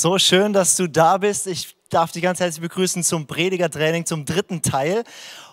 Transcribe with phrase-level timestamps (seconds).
[0.00, 1.46] So schön, dass du da bist.
[1.46, 5.04] Ich darf dich ganz herzlich begrüßen zum Predigertraining, zum dritten Teil.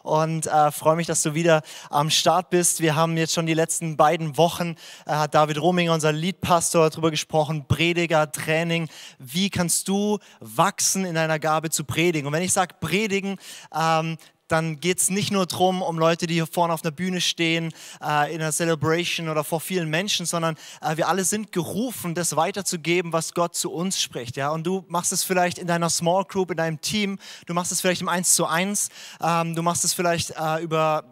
[0.01, 2.81] Und äh, freue mich, dass du wieder am Start bist.
[2.81, 7.09] Wir haben jetzt schon die letzten beiden Wochen, äh, hat David Rominger, unser Leadpastor, darüber
[7.09, 8.89] gesprochen, Predigertraining.
[9.17, 12.27] Wie kannst du wachsen in deiner Gabe zu predigen?
[12.27, 13.37] Und wenn ich sage predigen,
[13.73, 14.17] ähm,
[14.53, 17.73] dann geht es nicht nur darum, um Leute, die hier vorne auf einer Bühne stehen,
[18.03, 22.35] äh, in einer Celebration oder vor vielen Menschen, sondern äh, wir alle sind gerufen, das
[22.35, 24.37] weiterzugeben, was Gott zu uns spricht.
[24.37, 24.51] Ja?
[24.51, 27.81] Und du machst es vielleicht in deiner Small Group, in deinem Team, du machst es
[27.81, 28.89] vielleicht im 1 zu 1,
[29.23, 31.03] ähm, du machst es vielleicht äh, über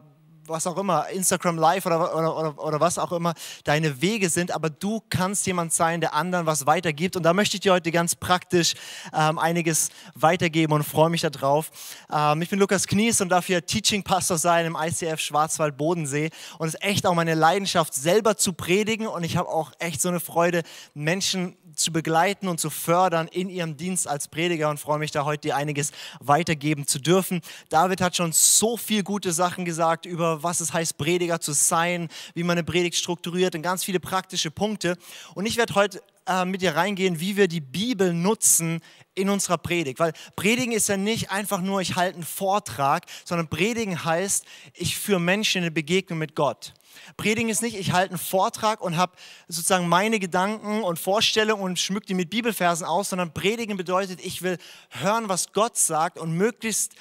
[0.51, 3.33] was auch immer, Instagram Live oder, oder, oder, oder was auch immer
[3.63, 7.15] deine Wege sind, aber du kannst jemand sein, der anderen was weitergibt.
[7.15, 8.73] Und da möchte ich dir heute ganz praktisch
[9.13, 11.71] ähm, einiges weitergeben und freue mich darauf.
[12.11, 16.29] Ähm, ich bin Lukas Knies und darf hier Teaching Pastor sein im ICF Schwarzwald Bodensee.
[16.57, 19.07] Und es ist echt auch meine Leidenschaft, selber zu predigen.
[19.07, 20.63] Und ich habe auch echt so eine Freude,
[20.93, 25.25] Menschen zu begleiten und zu fördern in ihrem Dienst als Prediger und freue mich da
[25.25, 27.41] heute dir einiges weitergeben zu dürfen.
[27.69, 32.09] David hat schon so viel gute Sachen gesagt über was es heißt, Prediger zu sein,
[32.33, 34.97] wie man eine Predigt strukturiert und ganz viele praktische Punkte.
[35.35, 38.81] Und ich werde heute äh, mit dir reingehen, wie wir die Bibel nutzen
[39.15, 39.99] in unserer Predigt.
[39.99, 44.97] Weil Predigen ist ja nicht einfach nur, ich halte einen Vortrag, sondern Predigen heißt, ich
[44.97, 46.73] führe Menschen in eine Begegnung mit Gott.
[47.17, 49.13] Predigen ist nicht, ich halte einen Vortrag und habe
[49.47, 54.41] sozusagen meine Gedanken und Vorstellungen und schmück die mit Bibelversen aus, sondern Predigen bedeutet, ich
[54.41, 54.57] will
[54.89, 56.93] hören, was Gott sagt und möglichst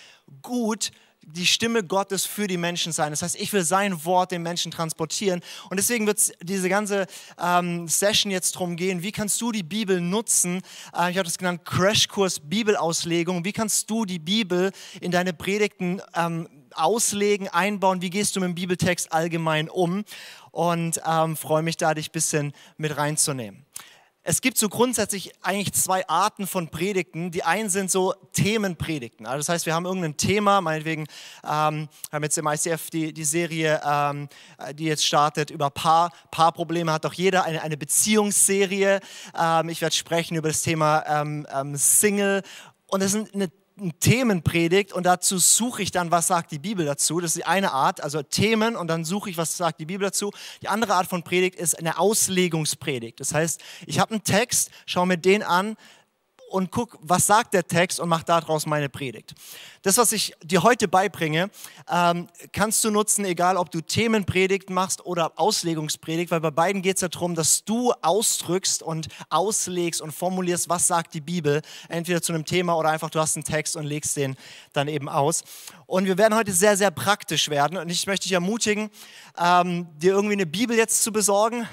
[0.43, 0.91] gut
[1.23, 3.11] die Stimme Gottes für die Menschen sein.
[3.11, 5.41] Das heißt, ich will sein Wort den Menschen transportieren.
[5.69, 7.07] Und deswegen wird es diese ganze
[7.41, 10.63] ähm, Session jetzt darum gehen, wie kannst du die Bibel nutzen?
[10.97, 13.45] Äh, ich habe das genannt Crashkurs Bibelauslegung.
[13.45, 18.03] Wie kannst du die Bibel in deine Predigten ähm, auslegen, einbauen?
[18.03, 20.05] Wie gehst du mit dem Bibeltext allgemein um?
[20.51, 23.65] Und ähm, freue mich da, dich ein bisschen mit reinzunehmen.
[24.31, 27.33] Es gibt so grundsätzlich eigentlich zwei Arten von Predigten.
[27.33, 29.27] Die einen sind so Themenpredigten.
[29.27, 31.09] Also das heißt, wir haben irgendein Thema, meinetwegen
[31.43, 34.29] ähm, haben jetzt im ICF die, die Serie, ähm,
[34.75, 36.13] die jetzt startet, über Paar.
[36.31, 39.01] Paarprobleme hat doch jeder, eine, eine Beziehungsserie.
[39.37, 42.45] Ähm, ich werde sprechen über das Thema ähm, ähm, Single.
[42.87, 43.51] Und das ist eine
[44.01, 47.21] Themenpredigt und dazu suche ich dann, was sagt die Bibel dazu.
[47.21, 50.07] Das ist die eine Art, also Themen und dann suche ich, was sagt die Bibel
[50.07, 50.33] dazu.
[50.63, 53.21] Die andere Art von Predigt ist eine Auslegungspredigt.
[53.21, 55.77] Das heißt, ich habe einen Text, schaue mir den an
[56.51, 59.35] und guck, was sagt der Text und mach daraus meine Predigt.
[59.83, 61.51] Das, was ich dir heute beibringe,
[61.89, 66.97] ähm, kannst du nutzen, egal ob du Themenpredigt machst oder Auslegungspredigt, weil bei beiden geht
[66.97, 72.21] es ja darum, dass du ausdrückst und auslegst und formulierst, was sagt die Bibel, entweder
[72.21, 74.37] zu einem Thema oder einfach du hast einen Text und legst den
[74.73, 75.43] dann eben aus.
[75.87, 78.91] Und wir werden heute sehr, sehr praktisch werden und ich möchte dich ermutigen,
[79.39, 81.69] ähm, dir irgendwie eine Bibel jetzt zu besorgen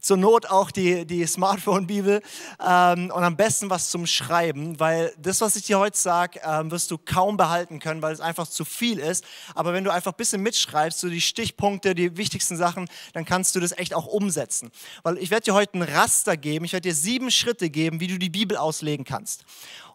[0.00, 2.22] zur Not auch die, die Smartphone-Bibel
[2.66, 6.70] ähm, und am besten was zum Schreiben, weil das, was ich dir heute sage, ähm,
[6.70, 9.24] wirst du kaum behalten können, weil es einfach zu viel ist.
[9.54, 13.54] Aber wenn du einfach ein bisschen mitschreibst, so die Stichpunkte, die wichtigsten Sachen, dann kannst
[13.54, 14.70] du das echt auch umsetzen.
[15.02, 18.06] Weil ich werde dir heute ein Raster geben, ich werde dir sieben Schritte geben, wie
[18.06, 19.44] du die Bibel auslegen kannst.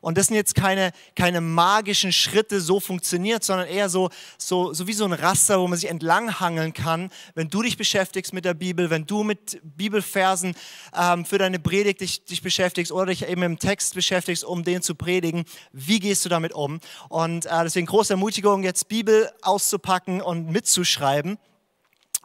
[0.06, 4.86] Und das sind jetzt keine, keine magischen Schritte, so funktioniert, sondern eher so, so, so
[4.86, 8.54] wie so ein Raster, wo man sich entlanghangeln kann, wenn du dich beschäftigst mit der
[8.54, 10.54] Bibel, wenn du mit Bibelversen
[10.96, 14.84] ähm, für deine Predigt dich, dich beschäftigst oder dich eben im Text beschäftigst, um den
[14.84, 15.44] zu predigen.
[15.72, 16.82] Wie gehst du damit um?
[17.10, 21.40] Und äh, deswegen große Ermutigung, jetzt Bibel auszupacken und mitzuschreiben.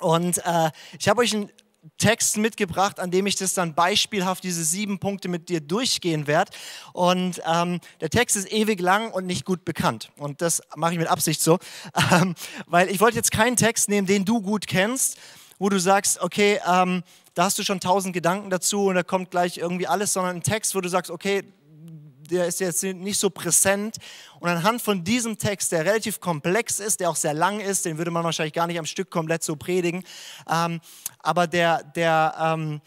[0.00, 1.50] Und äh, ich habe euch ein
[1.98, 6.52] Text mitgebracht, an dem ich das dann beispielhaft diese sieben Punkte mit dir durchgehen werde.
[6.92, 10.10] Und ähm, der Text ist ewig lang und nicht gut bekannt.
[10.16, 11.58] Und das mache ich mit Absicht so,
[12.12, 12.34] ähm,
[12.66, 15.18] weil ich wollte jetzt keinen Text nehmen, den du gut kennst,
[15.58, 17.02] wo du sagst, okay, ähm,
[17.34, 20.42] da hast du schon tausend Gedanken dazu und da kommt gleich irgendwie alles, sondern einen
[20.42, 21.44] Text, wo du sagst, okay,
[22.30, 23.96] der ist jetzt nicht so präsent.
[24.38, 27.98] Und anhand von diesem Text, der relativ komplex ist, der auch sehr lang ist, den
[27.98, 30.04] würde man wahrscheinlich gar nicht am Stück komplett so predigen,
[30.50, 30.80] ähm,
[31.18, 32.80] aber der, der ähm,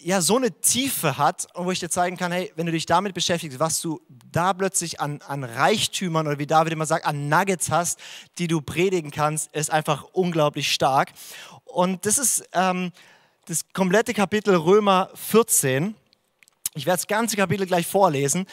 [0.00, 2.86] ja so eine Tiefe hat und wo ich dir zeigen kann, hey, wenn du dich
[2.86, 4.00] damit beschäftigst, was du
[4.30, 7.98] da plötzlich an, an Reichtümern oder wie David immer sagt, an Nuggets hast,
[8.38, 11.12] die du predigen kannst, ist einfach unglaublich stark.
[11.64, 12.92] Und das ist ähm,
[13.46, 15.94] das komplette Kapitel Römer 14.
[16.74, 18.46] Ich werde das ganze Kapitel gleich vorlesen.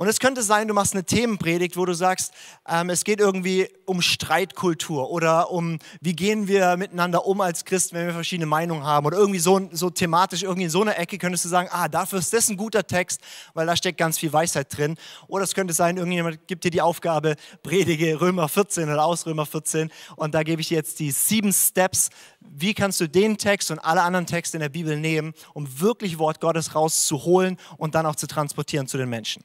[0.00, 2.32] Und es könnte sein, du machst eine Themenpredigt, wo du sagst,
[2.66, 7.96] ähm, es geht irgendwie um Streitkultur oder um, wie gehen wir miteinander um als Christen,
[7.96, 11.18] wenn wir verschiedene Meinungen haben oder irgendwie so, so thematisch, irgendwie in so einer Ecke
[11.18, 13.20] könntest du sagen, ah, dafür ist das ein guter Text,
[13.52, 14.96] weil da steckt ganz viel Weisheit drin.
[15.28, 19.44] Oder es könnte sein, irgendjemand gibt dir die Aufgabe, predige Römer 14 oder aus Römer
[19.44, 22.08] 14 und da gebe ich dir jetzt die sieben Steps,
[22.40, 26.18] wie kannst du den Text und alle anderen Texte in der Bibel nehmen, um wirklich
[26.18, 29.44] Wort Gottes rauszuholen und dann auch zu transportieren zu den Menschen.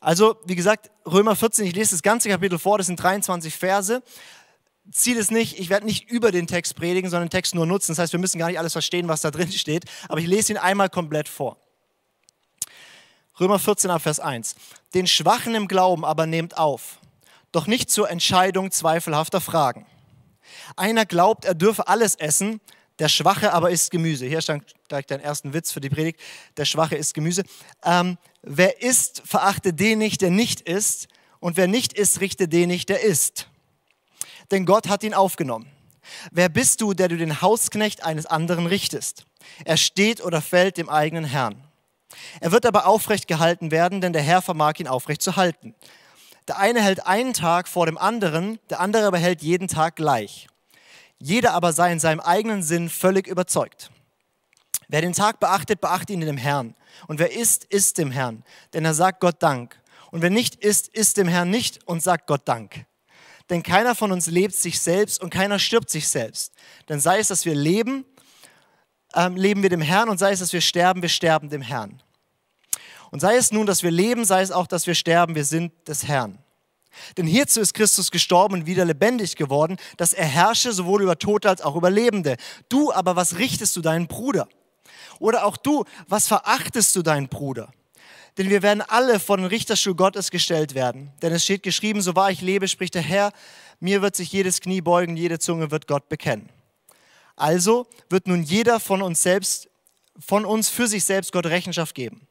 [0.00, 4.02] Also, wie gesagt, Römer 14, ich lese das ganze Kapitel vor, das sind 23 Verse.
[4.90, 7.92] Ziel ist nicht, ich werde nicht über den Text predigen, sondern den Text nur nutzen.
[7.92, 10.52] Das heißt, wir müssen gar nicht alles verstehen, was da drin steht, aber ich lese
[10.52, 11.58] ihn einmal komplett vor.
[13.38, 14.56] Römer 14 ab Vers 1.
[14.94, 16.98] Den Schwachen im Glauben aber nehmt auf,
[17.52, 19.86] doch nicht zur Entscheidung zweifelhafter Fragen.
[20.76, 22.60] Einer glaubt, er dürfe alles essen,
[23.00, 24.26] der Schwache aber isst Gemüse.
[24.26, 26.20] Hier stand gleich dein ersten Witz für die Predigt.
[26.58, 27.42] Der Schwache isst Gemüse.
[27.82, 31.08] Ähm, wer isst, verachte den nicht, der nicht isst.
[31.40, 33.48] Und wer nicht isst, richte den nicht, der isst.
[34.50, 35.66] Denn Gott hat ihn aufgenommen.
[36.30, 39.24] Wer bist du, der du den Hausknecht eines anderen richtest?
[39.64, 41.56] Er steht oder fällt dem eigenen Herrn.
[42.40, 45.74] Er wird aber aufrecht gehalten werden, denn der Herr vermag ihn aufrecht zu halten.
[46.48, 50.48] Der eine hält einen Tag vor dem anderen, der andere aber hält jeden Tag gleich.
[51.20, 53.90] Jeder aber sei in seinem eigenen Sinn völlig überzeugt.
[54.88, 56.74] Wer den Tag beachtet, beachtet ihn dem Herrn.
[57.06, 59.80] Und wer isst, isst dem Herrn, denn er sagt Gott Dank.
[60.10, 62.86] Und wer nicht isst, isst dem Herrn nicht und sagt Gott Dank.
[63.50, 66.54] Denn keiner von uns lebt sich selbst und keiner stirbt sich selbst.
[66.88, 68.04] Denn sei es, dass wir leben,
[69.14, 72.02] ähm, leben wir dem Herrn und sei es, dass wir sterben, wir sterben dem Herrn.
[73.10, 75.72] Und sei es nun, dass wir leben, sei es auch, dass wir sterben, wir sind
[75.86, 76.38] des Herrn.
[77.16, 81.48] Denn hierzu ist Christus gestorben und wieder lebendig geworden, dass er herrsche sowohl über Tote
[81.48, 82.36] als auch über Lebende.
[82.68, 84.48] Du aber, was richtest du deinen Bruder?
[85.18, 87.70] Oder auch du, was verachtest du deinen Bruder?
[88.38, 91.12] Denn wir werden alle vor den Richterstuhl Gottes gestellt werden.
[91.20, 93.32] Denn es steht geschrieben, so wahr ich lebe, spricht der Herr,
[93.80, 96.48] mir wird sich jedes Knie beugen, jede Zunge wird Gott bekennen.
[97.36, 99.68] Also wird nun jeder von uns selbst,
[100.18, 102.26] von uns für sich selbst Gott Rechenschaft geben.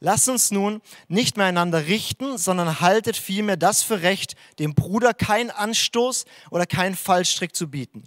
[0.00, 5.14] Lasst uns nun nicht mehr einander richten, sondern haltet vielmehr das für recht, dem Bruder
[5.14, 8.04] keinen Anstoß oder keinen Fallstrick zu bieten.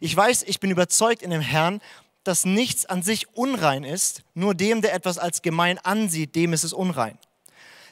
[0.00, 1.80] Ich weiß, ich bin überzeugt in dem Herrn,
[2.24, 6.64] dass nichts an sich unrein ist, nur dem, der etwas als gemein ansieht, dem ist
[6.64, 7.18] es unrein.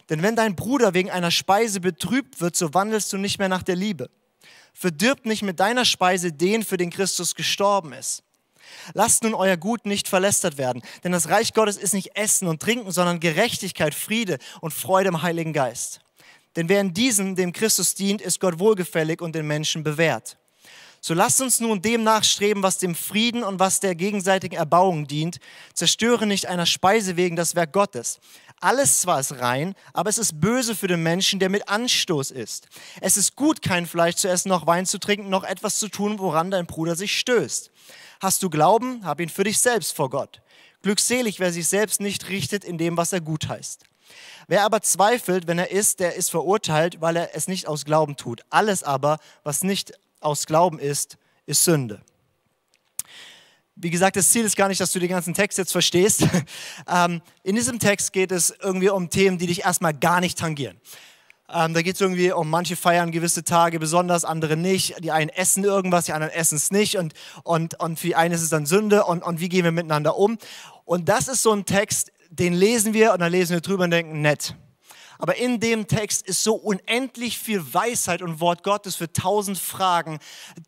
[0.09, 3.63] Denn wenn dein Bruder wegen einer Speise betrübt wird, so wandelst du nicht mehr nach
[3.63, 4.11] der Liebe.
[4.73, 8.23] Verdirbt nicht mit deiner Speise den, für den Christus gestorben ist.
[8.95, 12.61] Lasst nun euer Gut nicht verlästert werden, denn das Reich Gottes ist nicht Essen und
[12.61, 16.01] Trinken, sondern Gerechtigkeit, Friede und Freude im Heiligen Geist.
[16.57, 20.37] Denn wer in diesem dem Christus dient, ist Gott wohlgefällig und den Menschen bewährt.
[21.03, 25.39] So lasst uns nun dem nachstreben, was dem Frieden und was der gegenseitigen Erbauung dient.
[25.73, 28.21] Zerstöre nicht einer Speise wegen das Werk Gottes.
[28.61, 32.69] Alles zwar ist rein, aber es ist böse für den Menschen, der mit Anstoß ist.
[33.01, 36.19] Es ist gut, kein Fleisch zu essen, noch Wein zu trinken, noch etwas zu tun,
[36.19, 37.71] woran dein Bruder sich stößt.
[38.21, 40.43] Hast du Glauben, hab ihn für dich selbst vor Gott.
[40.83, 43.85] Glückselig, wer sich selbst nicht richtet in dem, was er gut heißt.
[44.47, 48.17] Wer aber zweifelt, wenn er ist, der ist verurteilt, weil er es nicht aus Glauben
[48.17, 48.43] tut.
[48.51, 52.03] Alles aber, was nicht aus Glauben ist, ist Sünde.
[53.75, 56.27] Wie gesagt, das Ziel ist gar nicht, dass du den ganzen Text jetzt verstehst.
[56.89, 60.81] Ähm, in diesem Text geht es irgendwie um Themen, die dich erstmal gar nicht tangieren.
[61.53, 65.03] Ähm, da geht es irgendwie um manche feiern gewisse Tage besonders, andere nicht.
[65.03, 66.97] Die einen essen irgendwas, die anderen essen es nicht.
[66.97, 69.05] Und, und, und für die einen ist es dann Sünde.
[69.05, 70.39] Und, und wie gehen wir miteinander um?
[70.85, 73.91] Und das ist so ein Text, den lesen wir und dann lesen wir drüber und
[73.91, 74.55] denken, nett.
[75.21, 80.19] Aber in dem Text ist so unendlich viel Weisheit und Wort Gottes für tausend Fragen,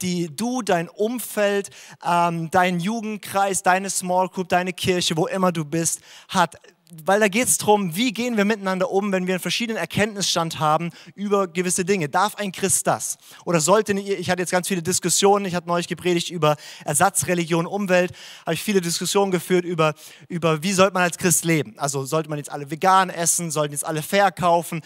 [0.03, 1.71] die du, dein Umfeld,
[2.05, 6.57] ähm, dein Jugendkreis, deine Small Group, deine Kirche, wo immer du bist, hat
[7.05, 10.59] weil da geht es darum, wie gehen wir miteinander um, wenn wir einen verschiedenen Erkenntnisstand
[10.59, 12.09] haben über gewisse Dinge.
[12.09, 13.17] Darf ein Christ das?
[13.45, 18.13] Oder sollte, ich hatte jetzt ganz viele Diskussionen, ich hatte neulich gepredigt über Ersatzreligion, Umwelt,
[18.45, 19.95] habe ich viele Diskussionen geführt über,
[20.29, 21.75] über, wie sollte man als Christ leben.
[21.79, 24.83] Also sollte man jetzt alle vegan essen, sollten jetzt alle fair kaufen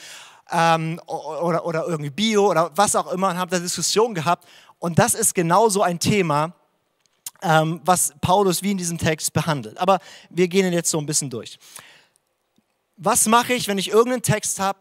[0.53, 4.47] ähm, oder, oder irgendwie Bio oder was auch immer und habe da Diskussionen gehabt.
[4.79, 6.55] Und das ist genauso ein Thema,
[7.43, 9.77] ähm, was Paulus wie in diesem Text behandelt.
[9.79, 9.99] Aber
[10.31, 11.59] wir gehen jetzt so ein bisschen durch
[12.97, 14.81] was mache ich, wenn ich irgendeinen Text habe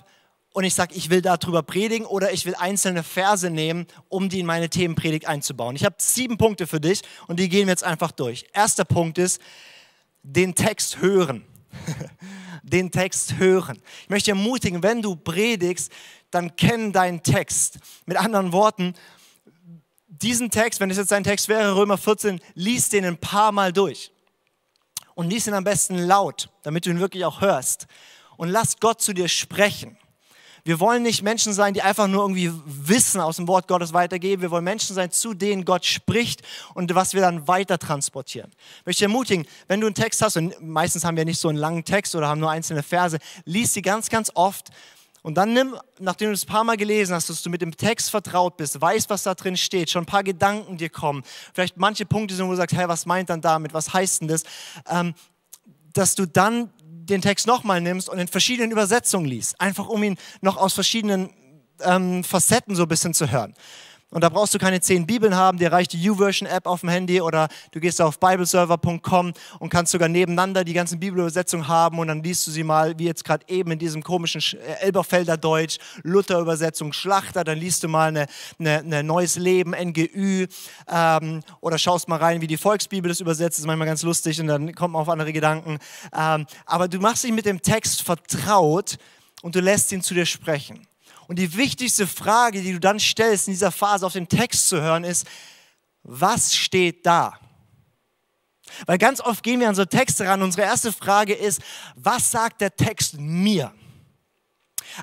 [0.53, 4.39] und ich sage, ich will darüber predigen oder ich will einzelne Verse nehmen, um die
[4.39, 5.75] in meine Themenpredigt einzubauen.
[5.75, 8.45] Ich habe sieben Punkte für dich und die gehen wir jetzt einfach durch.
[8.53, 9.41] Erster Punkt ist,
[10.23, 11.45] den Text hören.
[12.63, 13.81] den Text hören.
[14.03, 15.91] Ich möchte ermutigen, wenn du predigst,
[16.31, 17.79] dann kenn deinen Text.
[18.05, 18.93] Mit anderen Worten,
[20.07, 23.73] diesen Text, wenn es jetzt dein Text wäre, Römer 14, liest den ein paar Mal
[23.73, 24.11] durch
[25.15, 27.87] und lies ihn am besten laut, damit du ihn wirklich auch hörst.
[28.37, 29.97] Und lass Gott zu dir sprechen.
[30.67, 34.41] Wir wollen nicht Menschen sein, die einfach nur irgendwie Wissen aus dem Wort Gottes weitergeben.
[34.41, 36.41] Wir wollen Menschen sein, zu denen Gott spricht
[36.73, 38.51] und was wir dann weiter transportieren.
[38.79, 41.59] Ich möchte ermutigen, wenn du einen Text hast, und meistens haben wir nicht so einen
[41.59, 44.69] langen Text oder haben nur einzelne Verse, lies sie ganz, ganz oft
[45.25, 47.75] und dann nimm, nachdem du es ein paar Mal gelesen hast, dass du mit dem
[47.75, 51.77] Text vertraut bist, weißt, was da drin steht, schon ein paar Gedanken dir kommen, vielleicht
[51.77, 54.43] manche Punkte sind, wo du sagst, hey, was meint dann damit, was heißt denn das,
[54.87, 55.15] ähm,
[55.93, 60.15] dass du dann den Text nochmal nimmst und in verschiedenen Übersetzungen liest, einfach um ihn
[60.41, 61.31] noch aus verschiedenen
[61.81, 63.55] ähm, Facetten so ein bisschen zu hören.
[64.11, 67.21] Und da brauchst du keine zehn Bibeln haben, dir reicht die YouVersion-App auf dem Handy
[67.21, 72.21] oder du gehst auf bibleserver.com und kannst sogar nebeneinander die ganzen Bibelübersetzungen haben und dann
[72.21, 76.93] liest du sie mal, wie jetzt gerade eben in diesem komischen äh, Elberfelder Deutsch, Luther-Übersetzung,
[76.93, 78.27] Schlachter, dann liest du mal eine,
[78.59, 80.45] eine, eine Neues Leben, NGÜ
[80.87, 84.47] ähm, oder schaust mal rein, wie die Volksbibel das übersetzt, ist manchmal ganz lustig und
[84.47, 85.79] dann kommt man auf andere Gedanken.
[86.15, 88.97] Ähm, aber du machst dich mit dem Text vertraut
[89.41, 90.87] und du lässt ihn zu dir sprechen.
[91.27, 94.81] Und die wichtigste Frage, die du dann stellst in dieser Phase auf den Text zu
[94.81, 95.25] hören, ist,
[96.03, 97.39] was steht da?
[98.85, 100.41] Weil ganz oft gehen wir an so Texte ran.
[100.41, 101.61] Unsere erste Frage ist,
[101.95, 103.73] was sagt der Text mir?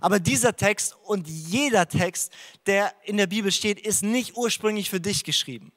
[0.00, 2.32] Aber dieser Text und jeder Text,
[2.66, 5.72] der in der Bibel steht, ist nicht ursprünglich für dich geschrieben.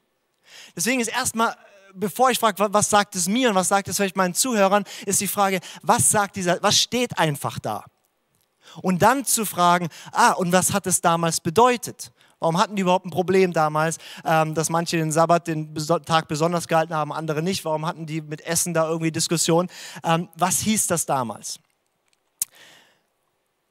[0.76, 1.56] Deswegen ist erstmal,
[1.94, 5.20] bevor ich frage, was sagt es mir und was sagt es vielleicht meinen Zuhörern, ist
[5.20, 7.86] die Frage, was sagt dieser, was steht einfach da?
[8.82, 12.12] Und dann zu fragen, ah, und was hat es damals bedeutet?
[12.40, 15.74] Warum hatten die überhaupt ein Problem damals, ähm, dass manche den Sabbat, den
[16.06, 17.64] Tag besonders gehalten haben, andere nicht?
[17.66, 19.70] Warum hatten die mit Essen da irgendwie Diskussionen?
[20.04, 21.60] Ähm, was hieß das damals?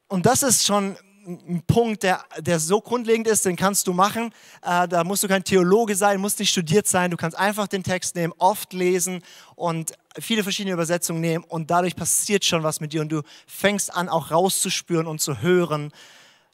[0.08, 4.32] Und das ist schon ein Punkt, der, der so grundlegend ist, den kannst du machen.
[4.62, 7.10] Äh, da musst du kein Theologe sein, musst nicht studiert sein.
[7.10, 9.22] Du kannst einfach den Text nehmen, oft lesen
[9.54, 13.94] und viele verschiedene Übersetzungen nehmen und dadurch passiert schon was mit dir und du fängst
[13.94, 15.92] an auch rauszuspüren und zu hören,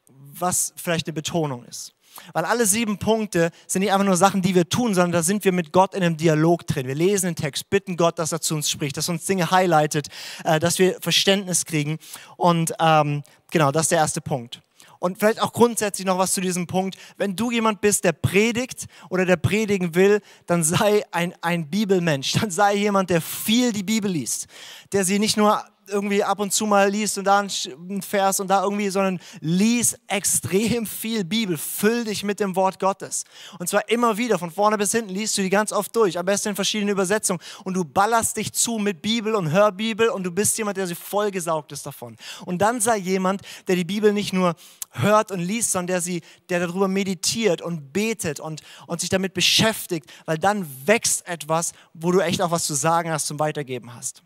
[0.09, 1.93] was vielleicht eine Betonung ist.
[2.33, 5.45] Weil alle sieben Punkte sind nicht einfach nur Sachen, die wir tun, sondern da sind
[5.45, 6.87] wir mit Gott in einem Dialog drin.
[6.87, 9.51] Wir lesen den Text, bitten Gott, dass er zu uns spricht, dass er uns Dinge
[9.51, 10.09] highlightet,
[10.45, 11.99] äh, dass wir Verständnis kriegen.
[12.37, 14.63] Und ähm, genau, das ist der erste Punkt.
[15.01, 16.97] Und vielleicht auch grundsätzlich noch was zu diesem Punkt.
[17.17, 22.33] Wenn du jemand bist, der predigt oder der predigen will, dann sei ein, ein Bibelmensch.
[22.33, 24.47] Dann sei jemand, der viel die Bibel liest.
[24.93, 28.49] Der sie nicht nur irgendwie ab und zu mal liest und da ein Vers und
[28.49, 31.59] da irgendwie, sondern lies extrem viel Bibel.
[31.59, 33.25] Füll dich mit dem Wort Gottes.
[33.59, 36.27] Und zwar immer wieder, von vorne bis hinten, liest du die ganz oft durch, am
[36.27, 37.41] besten in verschiedenen Übersetzungen.
[37.65, 40.99] Und du ballerst dich zu mit Bibel und Hörbibel und du bist jemand, der sich
[40.99, 42.17] vollgesaugt ist davon.
[42.47, 44.55] Und dann sei jemand, der die Bibel nicht nur
[44.91, 49.35] hört und liest, sondern der, sie, der darüber meditiert und betet und, und sich damit
[49.35, 53.95] beschäftigt, weil dann wächst etwas, wo du echt auch was zu sagen hast, zum Weitergeben
[53.95, 54.23] hast.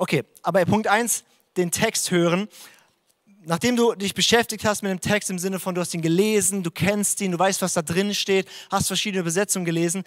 [0.00, 1.24] Okay, aber Punkt 1,
[1.56, 2.46] den Text hören.
[3.44, 6.62] Nachdem du dich beschäftigt hast mit dem Text im Sinne von, du hast ihn gelesen,
[6.62, 10.04] du kennst ihn, du weißt, was da drin steht, hast verschiedene Übersetzungen gelesen,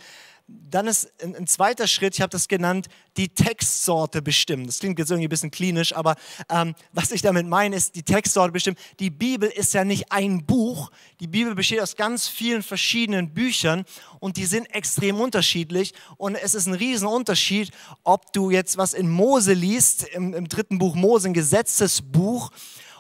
[0.70, 4.66] dann ist ein, ein zweiter Schritt, ich habe das genannt, die Textsorte bestimmen.
[4.66, 6.16] Das klingt jetzt irgendwie ein bisschen klinisch, aber
[6.50, 8.78] ähm, was ich damit meine, ist die Textsorte bestimmen.
[9.00, 10.92] Die Bibel ist ja nicht ein Buch.
[11.20, 13.86] Die Bibel besteht aus ganz vielen verschiedenen Büchern
[14.20, 15.94] und die sind extrem unterschiedlich.
[16.18, 17.72] Und es ist ein Riesenunterschied,
[18.04, 22.52] ob du jetzt was in Mose liest, im, im dritten Buch Mose, ein Gesetzesbuch,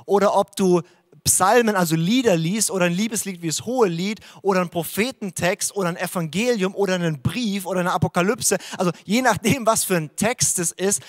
[0.05, 0.81] oder ob du
[1.23, 5.89] Psalmen, also Lieder liest oder ein Liebeslied wie das Hohe Lied oder ein Prophetentext oder
[5.89, 10.59] ein Evangelium oder einen Brief oder eine Apokalypse, also je nachdem, was für ein Text
[10.59, 11.01] es ist,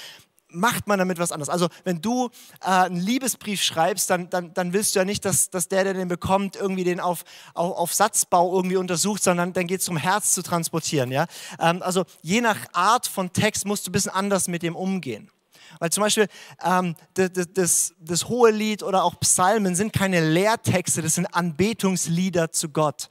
[0.54, 1.48] macht man damit was anderes.
[1.48, 2.28] Also wenn du
[2.60, 5.94] äh, einen Liebesbrief schreibst, dann, dann, dann willst du ja nicht, dass, dass der, der
[5.94, 9.96] den bekommt, irgendwie den auf, auf, auf Satzbau irgendwie untersucht, sondern dann geht es um
[9.96, 11.10] Herz zu transportieren.
[11.10, 11.26] Ja?
[11.58, 15.30] Ähm, also je nach Art von Text musst du ein bisschen anders mit dem umgehen.
[15.78, 16.28] Weil zum Beispiel
[16.64, 22.52] ähm, das, das, das hohe Lied oder auch Psalmen sind keine Lehrtexte, das sind Anbetungslieder
[22.52, 23.08] zu Gott.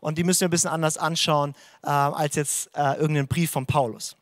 [0.00, 3.66] Und die müssen wir ein bisschen anders anschauen äh, als jetzt äh, irgendein Brief von
[3.66, 4.16] Paulus.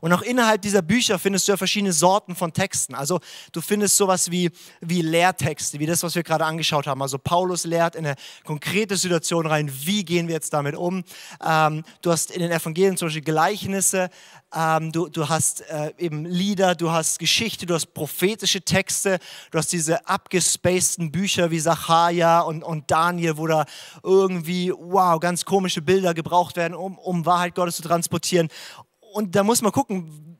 [0.00, 2.94] Und auch innerhalb dieser Bücher findest du ja verschiedene Sorten von Texten.
[2.94, 3.20] Also
[3.52, 7.02] du findest sowas wie, wie Lehrtexte, wie das, was wir gerade angeschaut haben.
[7.02, 11.04] Also Paulus lehrt in eine konkrete Situation rein, wie gehen wir jetzt damit um.
[11.44, 14.10] Ähm, du hast in den Evangelien zum Beispiel Gleichnisse,
[14.54, 19.18] ähm, du, du hast äh, eben Lieder, du hast Geschichte, du hast prophetische Texte,
[19.50, 23.64] du hast diese abgespaceden Bücher wie Sacharja und, und Daniel, wo da
[24.02, 28.48] irgendwie, wow, ganz komische Bilder gebraucht werden, um, um Wahrheit Gottes zu transportieren
[29.12, 30.38] und da muss man gucken,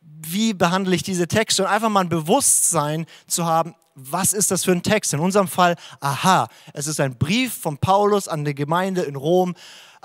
[0.00, 4.64] wie behandle ich diese Texte und einfach mal ein Bewusstsein zu haben, was ist das
[4.64, 5.12] für ein Text?
[5.12, 9.54] In unserem Fall, aha, es ist ein Brief von Paulus an die Gemeinde in Rom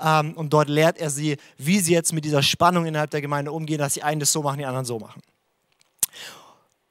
[0.00, 3.52] ähm, und dort lehrt er sie, wie sie jetzt mit dieser Spannung innerhalb der Gemeinde
[3.52, 5.22] umgehen, dass die einen das so machen, die anderen so machen.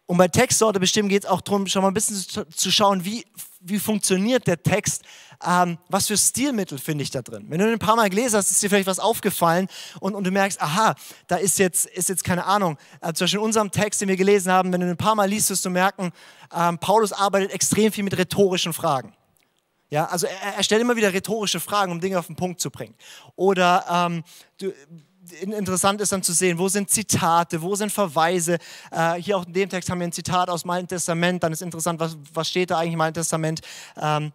[0.05, 3.25] Und bei Textsorte bestimmen geht es auch darum, schon mal ein bisschen zu schauen, wie,
[3.61, 5.03] wie funktioniert der Text,
[5.45, 7.45] ähm, was für Stilmittel finde ich da drin.
[7.49, 9.67] Wenn du ein paar Mal gelesen hast, ist dir vielleicht was aufgefallen
[9.99, 10.95] und, und du merkst, aha,
[11.27, 14.17] da ist jetzt, ist jetzt keine Ahnung, äh, zum Beispiel in unserem Text, den wir
[14.17, 16.11] gelesen haben, wenn du ein paar Mal liest, wirst du merken,
[16.55, 19.13] ähm, Paulus arbeitet extrem viel mit rhetorischen Fragen.
[19.89, 22.71] Ja, also er, er, stellt immer wieder rhetorische Fragen, um Dinge auf den Punkt zu
[22.71, 22.95] bringen.
[23.35, 24.23] Oder ähm,
[24.57, 24.73] du,
[25.41, 28.57] interessant ist dann zu sehen, wo sind Zitate, wo sind Verweise.
[28.91, 31.53] Äh, hier auch in dem Text haben wir ein Zitat aus dem Alten Testament, dann
[31.53, 33.61] ist interessant, was, was steht da eigentlich im Alten Testament.
[34.01, 34.31] Ähm,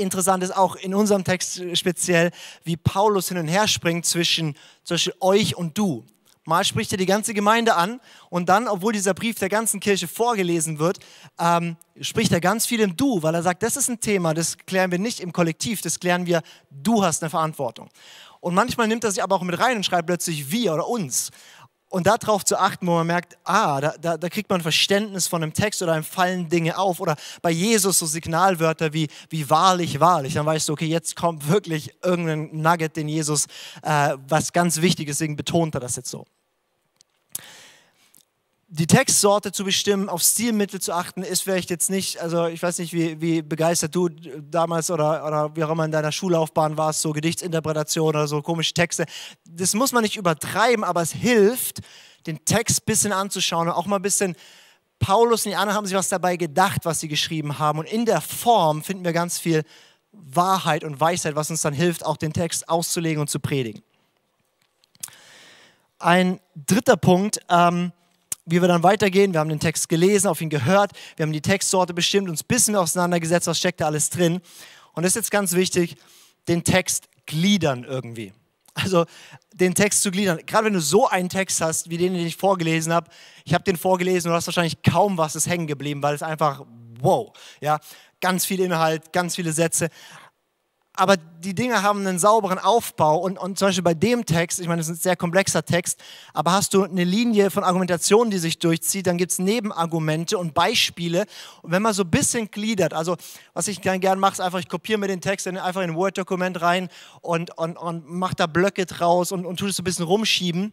[0.00, 2.30] interessant ist auch in unserem Text speziell,
[2.64, 6.04] wie Paulus hin und her springt zwischen, zwischen euch und du.
[6.44, 10.08] Mal spricht er die ganze Gemeinde an und dann, obwohl dieser Brief der ganzen Kirche
[10.08, 10.98] vorgelesen wird,
[11.38, 14.56] ähm, spricht er ganz viel im Du, weil er sagt, das ist ein Thema, das
[14.56, 17.90] klären wir nicht im Kollektiv, das klären wir, du hast eine Verantwortung.
[18.40, 21.30] Und manchmal nimmt er sich aber auch mit rein und schreibt plötzlich wir oder uns.
[21.90, 25.42] Und darauf zu achten, wo man merkt, ah, da, da, da, kriegt man Verständnis von
[25.42, 27.00] einem Text oder einem fallen Dinge auf.
[27.00, 30.34] Oder bei Jesus so Signalwörter wie, wie wahrlich, wahrlich.
[30.34, 33.46] Dann weißt du, okay, jetzt kommt wirklich irgendein Nugget, den Jesus,
[33.82, 36.24] äh, was ganz wichtig ist, deswegen betont er das jetzt so
[38.72, 42.78] die Textsorte zu bestimmen, auf Stilmittel zu achten, ist vielleicht jetzt nicht, also ich weiß
[42.78, 47.00] nicht, wie, wie begeistert du damals oder, oder wie auch immer in deiner Schullaufbahn warst,
[47.00, 49.06] so Gedichtsinterpretation oder so komische Texte.
[49.44, 51.80] Das muss man nicht übertreiben, aber es hilft,
[52.28, 54.36] den Text ein bisschen anzuschauen und auch mal ein bisschen,
[55.00, 57.80] Paulus und die anderen haben sich was dabei gedacht, was sie geschrieben haben.
[57.80, 59.64] Und in der Form finden wir ganz viel
[60.12, 63.82] Wahrheit und Weisheit, was uns dann hilft, auch den Text auszulegen und zu predigen.
[65.98, 67.92] Ein dritter Punkt, ähm,
[68.50, 71.40] wie wir dann weitergehen, wir haben den Text gelesen, auf ihn gehört, wir haben die
[71.40, 74.40] Textsorte bestimmt, uns ein bisschen auseinandergesetzt, was steckt da alles drin.
[74.92, 75.96] Und das ist jetzt ganz wichtig,
[76.48, 78.32] den Text gliedern irgendwie.
[78.74, 79.04] Also
[79.52, 80.40] den Text zu gliedern.
[80.46, 83.10] Gerade wenn du so einen Text hast, wie den, den ich vorgelesen habe,
[83.44, 86.22] ich habe den vorgelesen und du hast wahrscheinlich kaum was ist hängen geblieben, weil es
[86.22, 86.64] einfach
[87.00, 87.78] wow, ja,
[88.20, 89.88] ganz viel Inhalt, ganz viele Sätze
[91.00, 94.68] aber die Dinge haben einen sauberen Aufbau und, und zum Beispiel bei dem Text, ich
[94.68, 95.98] meine, es ist ein sehr komplexer Text,
[96.34, 100.52] aber hast du eine Linie von Argumentation, die sich durchzieht, dann gibt es Nebenargumente und
[100.52, 101.24] Beispiele.
[101.62, 103.16] Und wenn man so ein bisschen gliedert, also
[103.54, 105.96] was ich gerne gern mache, ist einfach, ich kopiere mir den Text einfach in ein
[105.96, 106.90] Word-Dokument rein
[107.22, 110.70] und, und, und mache da Blöcke draus und, und tue es so ein bisschen rumschieben.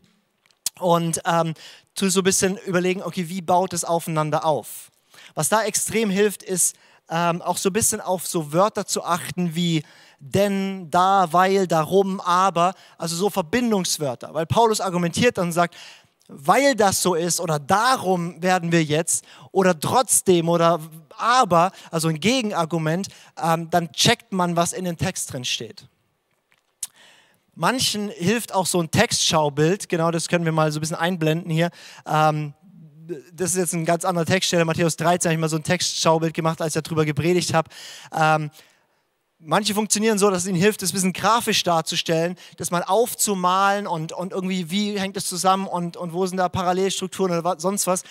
[0.82, 1.54] und ähm,
[1.96, 4.92] tu so ein bisschen überlegen, okay, wie baut es aufeinander auf?
[5.36, 6.76] Was da extrem hilft, ist
[7.10, 9.84] ähm, auch so ein bisschen auf so Wörter zu achten wie
[10.20, 14.34] denn, da, weil, darum, aber, also so Verbindungswörter.
[14.34, 15.76] Weil Paulus argumentiert und sagt,
[16.28, 20.80] weil das so ist oder darum werden wir jetzt oder trotzdem oder
[21.18, 23.08] aber, also ein Gegenargument,
[23.42, 25.88] ähm, dann checkt man, was in dem Text drin steht.
[27.56, 31.50] Manchen hilft auch so ein Textschaubild, genau das können wir mal so ein bisschen einblenden
[31.50, 31.72] hier.
[32.06, 32.54] Ähm,
[33.34, 36.34] das ist jetzt ein ganz anderer Textstelle, Matthäus 13 habe ich mal so ein Textschaubild
[36.34, 37.70] gemacht, als ich darüber gepredigt habe.
[38.16, 38.52] Ähm,
[39.40, 43.86] Manche funktionieren so, dass es ihnen hilft, das ein bisschen grafisch darzustellen, das mal aufzumalen
[43.86, 47.86] und, und irgendwie, wie hängt das zusammen und, und wo sind da Parallelstrukturen oder sonst
[47.86, 48.02] was.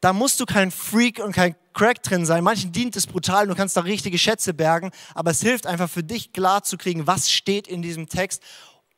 [0.00, 2.44] Da musst du kein Freak und kein Crack drin sein.
[2.44, 6.04] Manchen dient es brutal, du kannst da richtige Schätze bergen, aber es hilft einfach für
[6.04, 8.40] dich klar zu kriegen, was steht in diesem Text.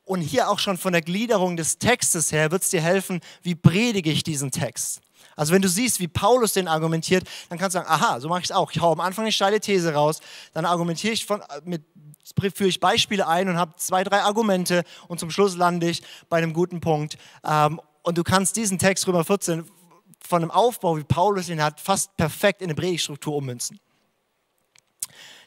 [0.05, 3.55] Und hier auch schon von der Gliederung des Textes her wird es dir helfen, wie
[3.55, 5.01] predige ich diesen Text.
[5.37, 8.41] Also wenn du siehst, wie Paulus den argumentiert, dann kannst du sagen, aha, so mache
[8.41, 8.73] ich es auch.
[8.73, 10.21] Ich haue am Anfang eine steile These raus,
[10.55, 11.85] dann argumentiere ich von, mit
[12.55, 16.39] führe ich Beispiele ein und habe zwei, drei Argumente und zum Schluss lande ich bei
[16.39, 17.19] einem guten Punkt.
[17.45, 19.65] Ähm, und du kannst diesen Text Römer 14
[20.27, 23.79] von einem Aufbau, wie Paulus ihn hat, fast perfekt in eine Predigtstruktur ummünzen.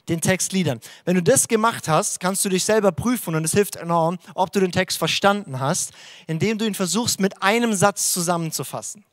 [0.07, 0.79] Den Text liedern.
[1.05, 4.51] Wenn du das gemacht hast, kannst du dich selber prüfen und es hilft enorm, ob
[4.51, 5.91] du den Text verstanden hast,
[6.25, 9.05] indem du ihn versuchst mit einem Satz zusammenzufassen.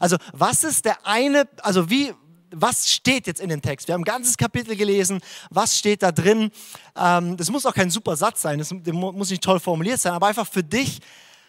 [0.00, 2.12] Also was ist der eine, also wie,
[2.50, 3.88] was steht jetzt in dem Text?
[3.88, 6.50] Wir haben ein ganzes Kapitel gelesen, was steht da drin?
[6.96, 10.28] Ähm, das muss auch kein super Satz sein, das muss nicht toll formuliert sein, aber
[10.28, 11.00] einfach für dich,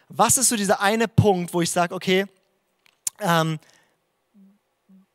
[0.10, 2.26] was ist so dieser eine Punkt, wo ich sage, okay,
[3.20, 3.60] ähm,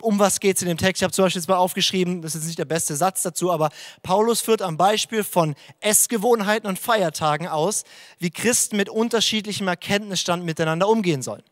[0.02, 1.00] um was geht es in dem Text?
[1.00, 3.70] Ich habe zum Beispiel jetzt mal aufgeschrieben, das ist nicht der beste Satz dazu, aber
[4.02, 7.84] Paulus führt am Beispiel von Essgewohnheiten und Feiertagen aus,
[8.18, 11.42] wie Christen mit unterschiedlichem Erkenntnisstand miteinander umgehen sollen.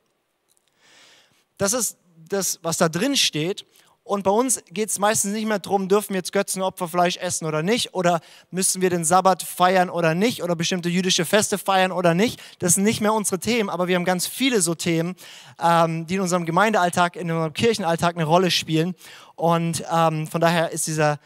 [1.58, 3.66] Das ist das, was da drin steht.
[4.08, 7.62] Und bei uns geht es meistens nicht mehr darum, dürfen wir jetzt Götzenopferfleisch essen oder
[7.62, 12.14] nicht, oder müssen wir den Sabbat feiern oder nicht, oder bestimmte jüdische Feste feiern oder
[12.14, 12.40] nicht.
[12.58, 15.14] Das sind nicht mehr unsere Themen, aber wir haben ganz viele so Themen,
[15.62, 18.94] ähm, die in unserem Gemeindealltag, in unserem Kirchenalltag eine Rolle spielen.
[19.36, 21.18] Und ähm, von daher ist dieser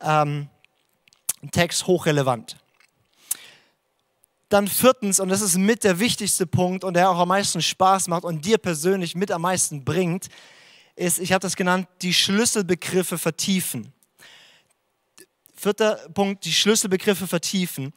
[0.00, 0.48] ähm,
[1.50, 2.56] Text hochrelevant.
[4.48, 8.08] Dann viertens, und das ist mit der wichtigste Punkt und der auch am meisten Spaß
[8.08, 10.28] macht und dir persönlich mit am meisten bringt,
[10.96, 13.92] ist, ich habe das genannt, die Schlüsselbegriffe vertiefen.
[15.54, 17.92] Vierter Punkt, die Schlüsselbegriffe vertiefen.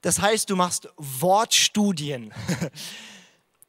[0.00, 2.32] Das heißt, du machst Wortstudien.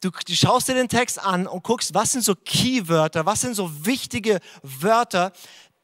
[0.02, 3.56] Du, du, schaust dir den Text an und guckst, was sind so Keywörter, was sind
[3.56, 5.32] so wichtige Wörter,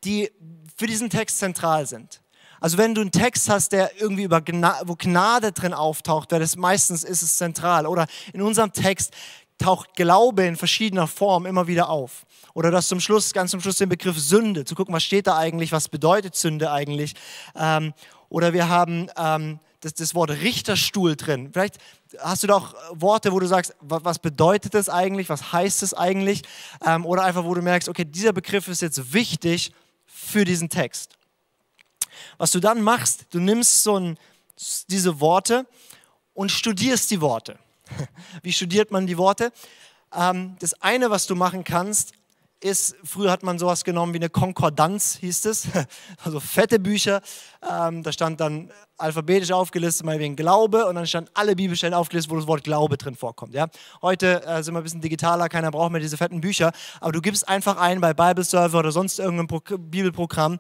[0.04, 0.30] die
[0.76, 2.21] für diesen Text zentral sind.
[2.62, 6.40] Also wenn du einen Text hast, der irgendwie über Gnade, wo Gnade drin auftaucht, weil
[6.40, 7.88] das meistens ist es zentral.
[7.88, 9.12] Oder in unserem Text
[9.58, 12.24] taucht Glaube in verschiedener Form immer wieder auf.
[12.54, 15.38] Oder das zum Schluss, ganz zum Schluss den Begriff Sünde, zu gucken, was steht da
[15.38, 17.16] eigentlich, was bedeutet Sünde eigentlich.
[17.56, 17.94] Ähm,
[18.30, 21.50] oder wir haben ähm, das, das Wort Richterstuhl drin.
[21.52, 21.78] Vielleicht
[22.20, 25.96] hast du da auch Worte, wo du sagst, was bedeutet das eigentlich, was heißt es
[25.96, 26.44] eigentlich?
[26.86, 29.74] Ähm, oder einfach, wo du merkst, okay, dieser Begriff ist jetzt wichtig
[30.06, 31.18] für diesen Text.
[32.42, 34.18] Was du dann machst, du nimmst so ein,
[34.90, 35.68] diese Worte
[36.34, 37.60] und studierst die Worte.
[38.42, 39.54] Wie studiert man die Worte?
[40.12, 42.14] Ähm, das eine, was du machen kannst,
[42.60, 45.68] ist, früher hat man sowas genommen wie eine Konkordanz, hieß es,
[46.24, 47.22] also fette Bücher.
[47.62, 52.32] Ähm, da stand dann alphabetisch aufgelistet, mal wegen Glaube, und dann stand alle Bibelstellen aufgelistet,
[52.32, 53.54] wo das Wort Glaube drin vorkommt.
[53.54, 53.68] Ja?
[54.02, 57.22] Heute äh, sind wir ein bisschen digitaler, keiner braucht mehr diese fetten Bücher, aber du
[57.22, 60.58] gibst einfach ein bei Bible Server oder sonst irgendein Pro Bibelprogramm,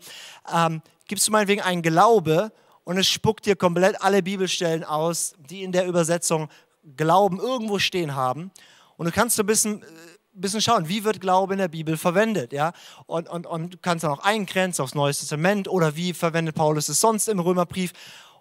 [0.54, 2.54] ähm, gibst du meinetwegen einen Glaube
[2.86, 6.47] und es spuckt dir komplett alle Bibelstellen aus, die in der Übersetzung
[6.95, 8.50] Glauben irgendwo stehen haben.
[8.95, 9.86] Und du kannst so ein bisschen, äh,
[10.32, 12.54] bisschen schauen, wie wird Glaube in der Bibel verwendet.
[12.54, 12.71] Ja?
[13.08, 16.88] Und, und, und du kannst dann auch eingrenzen aufs Neue Testament oder wie verwendet Paulus
[16.88, 17.91] es sonst im Römerbrief.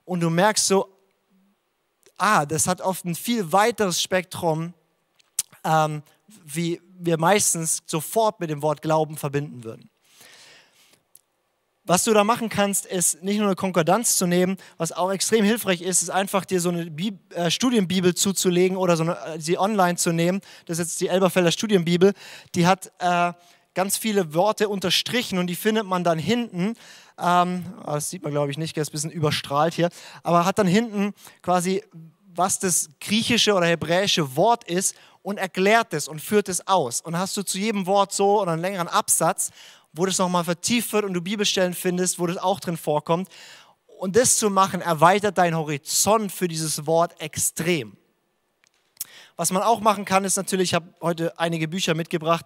[0.04, 0.86] Und du merkst so,
[2.18, 4.74] ah, das hat oft ein viel weiteres Spektrum,
[5.64, 6.04] ähm,
[6.44, 9.90] wie wir meistens sofort mit dem Wort Glauben verbinden würden.
[11.90, 15.44] Was du da machen kannst, ist nicht nur eine Konkordanz zu nehmen, was auch extrem
[15.44, 19.40] hilfreich ist, ist einfach dir so eine Bib äh, Studienbibel zuzulegen oder so eine, äh,
[19.40, 20.40] sie online zu nehmen.
[20.66, 22.12] Das ist jetzt die Elberfelder Studienbibel.
[22.54, 23.32] Die hat äh,
[23.74, 26.76] ganz viele Worte unterstrichen und die findet man dann hinten.
[27.18, 29.88] Ähm, ah, das sieht man glaube ich nicht, der ist ein bisschen überstrahlt hier,
[30.22, 31.82] aber hat dann hinten quasi,
[32.36, 37.00] was das griechische oder hebräische Wort ist und erklärt es und führt es aus.
[37.00, 39.50] Und hast du zu jedem Wort so oder einen längeren Absatz
[39.92, 43.28] wo das nochmal vertieft wird und du Bibelstellen findest, wo das auch drin vorkommt.
[43.98, 47.96] Und das zu machen, erweitert deinen Horizont für dieses Wort extrem.
[49.36, 52.44] Was man auch machen kann, ist natürlich, ich habe heute einige Bücher mitgebracht.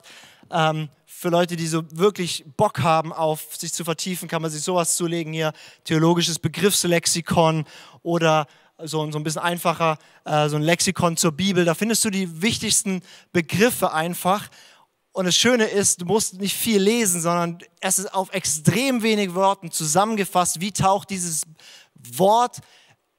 [0.51, 4.63] Ähm, für Leute, die so wirklich Bock haben, auf sich zu vertiefen, kann man sich
[4.63, 5.53] sowas zulegen hier.
[5.85, 7.65] Theologisches Begriffslexikon
[8.03, 8.47] oder
[8.79, 11.65] so, so ein bisschen einfacher, äh, so ein Lexikon zur Bibel.
[11.65, 13.03] Da findest du die wichtigsten
[13.33, 14.49] Begriffe einfach.
[15.15, 19.33] Und das Schöne ist, du musst nicht viel lesen, sondern es ist auf extrem wenig
[19.33, 21.43] Worten zusammengefasst, wie taucht dieses
[21.95, 22.59] Wort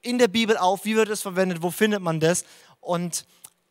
[0.02, 2.44] in der Bibel auf, wie wird es verwendet, wo findet man das.
[2.80, 3.24] Und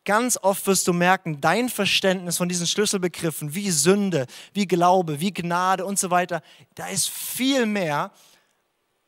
[0.04, 5.32] ganz oft wirst du merken, dein Verständnis von diesen Schlüsselbegriffen wie Sünde, wie Glaube, wie
[5.32, 6.42] Gnade und so weiter,
[6.74, 8.10] da ist viel mehr,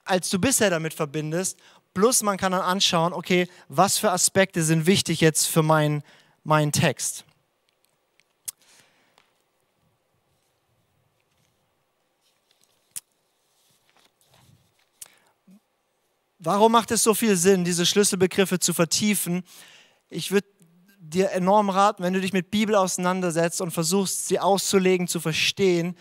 [0.05, 1.59] als du bisher damit verbindest.
[1.93, 6.05] Plus man kann dann anschauen, okay, was für Aspekte sind wichtig jetzt für meinen
[6.45, 7.25] mein Text.
[16.41, 19.43] Warum macht es so viel Sinn, diese Schlüsselbegriffe zu vertiefen?
[20.09, 20.47] Ich würde
[21.01, 25.97] dir enorm raten, wenn du dich mit Bibel auseinandersetzt und versuchst, sie auszulegen, zu verstehen,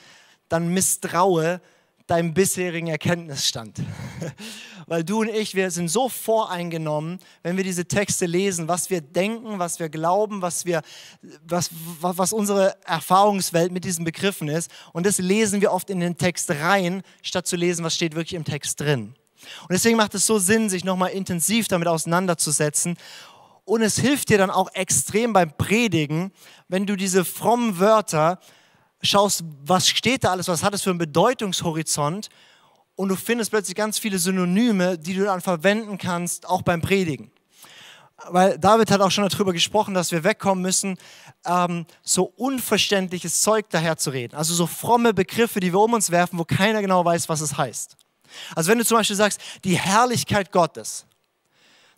[0.48, 1.60] dann misstraue
[2.06, 3.82] deinem bisherigen Erkenntnisstand.
[4.88, 9.02] Weil du und ich, wir sind so voreingenommen, wenn wir diese Texte lesen, was wir
[9.02, 10.82] denken, was wir glauben, was, wir,
[11.46, 14.72] was, was unsere Erfahrungswelt mit diesen Begriffen ist.
[14.94, 18.36] Und das lesen wir oft in den Text rein, statt zu lesen, was steht wirklich
[18.36, 19.16] im Text drin.
[19.62, 22.98] Und deswegen macht es so Sinn, sich nochmal intensiv damit auseinanderzusetzen.
[23.66, 26.32] Und es hilft dir dann auch extrem beim Predigen,
[26.68, 28.40] wenn du diese frommen Wörter
[29.02, 32.30] schaust, was steht da alles, was hat es für einen Bedeutungshorizont
[32.96, 37.32] und du findest plötzlich ganz viele Synonyme, die du dann verwenden kannst, auch beim Predigen.
[38.30, 40.98] Weil David hat auch schon darüber gesprochen, dass wir wegkommen müssen,
[41.46, 44.36] ähm, so unverständliches Zeug daherzureden.
[44.36, 47.58] Also so fromme Begriffe, die wir um uns werfen, wo keiner genau weiß, was es
[47.58, 47.96] heißt.
[48.56, 51.06] Also wenn du zum Beispiel sagst, die Herrlichkeit Gottes,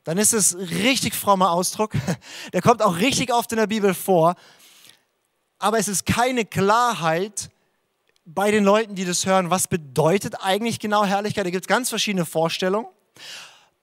[0.03, 1.91] dann ist es richtig frommer Ausdruck.
[2.53, 4.35] Der kommt auch richtig oft in der Bibel vor
[5.59, 7.49] aber es ist keine Klarheit
[8.25, 11.45] bei den Leuten, die das hören, was bedeutet eigentlich genau Herrlichkeit.
[11.45, 12.87] Da gibt es ganz verschiedene Vorstellungen.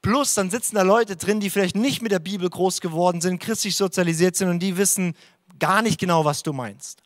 [0.00, 3.40] Plus, dann sitzen da Leute drin, die vielleicht nicht mit der Bibel groß geworden sind,
[3.40, 5.14] christlich sozialisiert sind und die wissen
[5.58, 7.02] gar nicht genau, was du meinst.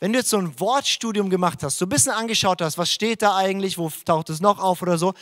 [0.00, 3.22] Wenn du jetzt so ein Wortstudium gemacht hast, so ein bisschen angeschaut hast, was steht
[3.22, 5.14] da eigentlich, wo taucht es noch auf oder so,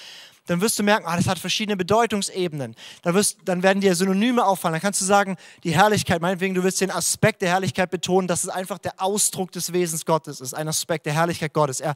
[0.46, 2.76] dann wirst du merken, ah, das hat verschiedene Bedeutungsebenen.
[3.02, 4.74] Dann, wirst, dann werden dir Synonyme auffallen.
[4.74, 8.44] Dann kannst du sagen, die Herrlichkeit, meinetwegen, du wirst den Aspekt der Herrlichkeit betonen, dass
[8.44, 11.80] es einfach der Ausdruck des Wesens Gottes ist, ein Aspekt der Herrlichkeit Gottes.
[11.80, 11.94] Er,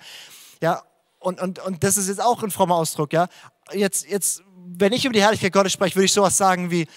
[0.60, 0.82] ja,
[1.20, 3.12] und, und, und das ist jetzt auch ein frommer Ausdruck.
[3.12, 3.28] Ja?
[3.72, 6.88] Jetzt, jetzt, wenn ich über die Herrlichkeit Gottes spreche, würde ich sowas sagen wie,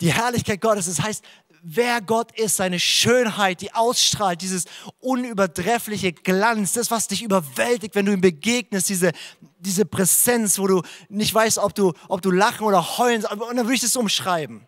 [0.00, 1.22] die Herrlichkeit Gottes, das heißt,
[1.62, 4.64] wer Gott ist, seine Schönheit, die ausstrahlt, dieses
[4.98, 9.12] unübertreffliche Glanz, das, was dich überwältigt, wenn du ihm begegnest, diese,
[9.58, 13.66] diese Präsenz, wo du nicht weißt, ob du, ob du lachen oder heulen, und dann
[13.66, 14.66] würde ich das umschreiben.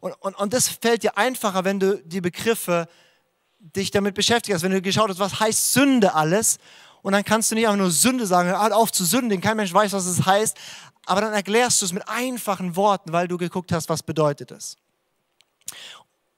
[0.00, 2.88] Und, und, und das fällt dir einfacher, wenn du die Begriffe
[3.58, 6.58] dich damit beschäftigst, wenn du geschaut hast, was heißt Sünde alles.
[7.02, 9.72] Und dann kannst du nicht einfach nur Sünde sagen, hör auf zu sündigen, kein Mensch
[9.72, 10.56] weiß, was es heißt,
[11.06, 14.76] aber dann erklärst du es mit einfachen Worten, weil du geguckt hast, was bedeutet es.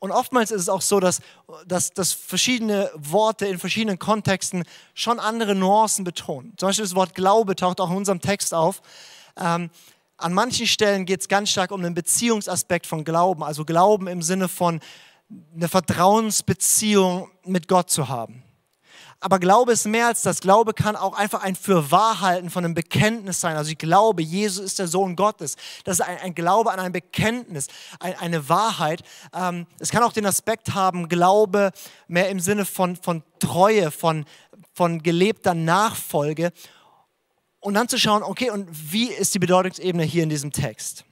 [0.01, 1.21] Und oftmals ist es auch so, dass,
[1.67, 6.55] dass, dass verschiedene Worte in verschiedenen Kontexten schon andere Nuancen betonen.
[6.57, 8.81] Zum Beispiel das Wort Glaube taucht auch in unserem Text auf.
[9.37, 9.71] Ähm,
[10.17, 14.23] an manchen Stellen geht es ganz stark um den Beziehungsaspekt von Glauben, also Glauben im
[14.23, 14.81] Sinne von
[15.55, 18.43] eine Vertrauensbeziehung mit Gott zu haben.
[19.23, 20.41] Aber Glaube ist mehr als das.
[20.41, 23.55] Glaube kann auch einfach ein Fürwahrhalten von einem Bekenntnis sein.
[23.57, 25.57] Also ich glaube, Jesus ist der Sohn Gottes.
[25.85, 27.67] Das ist ein, ein Glaube an ein Bekenntnis,
[28.01, 29.03] ein, eine Wahrheit.
[29.35, 31.73] Ähm, es kann auch den Aspekt haben, Glaube
[32.09, 34.25] mehr im Sinne von, von Treue, von,
[34.73, 36.51] von gelebter Nachfolge.
[37.61, 41.05] Und dann zu schauen, okay, und wie ist die Bedeutungsebene hier in diesem Text?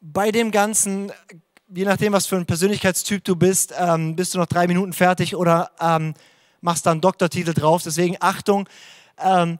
[0.00, 1.10] Bei dem Ganzen
[1.68, 5.34] je nachdem, was für ein Persönlichkeitstyp du bist, ähm, bist du noch drei Minuten fertig
[5.34, 6.14] oder ähm,
[6.60, 7.82] machst da einen Doktortitel drauf.
[7.82, 8.68] Deswegen Achtung,
[9.18, 9.58] ähm,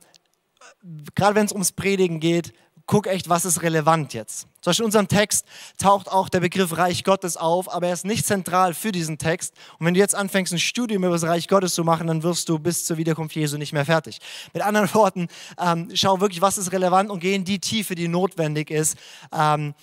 [1.14, 2.52] gerade wenn es ums Predigen geht,
[2.86, 4.42] guck echt, was ist relevant jetzt.
[4.60, 5.44] Zum Beispiel in unserem Text
[5.76, 9.54] taucht auch der Begriff Reich Gottes auf, aber er ist nicht zentral für diesen Text.
[9.78, 12.48] Und wenn du jetzt anfängst, ein Studium über das Reich Gottes zu machen, dann wirst
[12.48, 14.20] du bis zur Wiederkunft Jesu nicht mehr fertig.
[14.54, 15.26] Mit anderen Worten,
[15.58, 18.96] ähm, schau wirklich, was ist relevant und geh in die Tiefe, die notwendig ist,
[19.32, 19.74] ähm,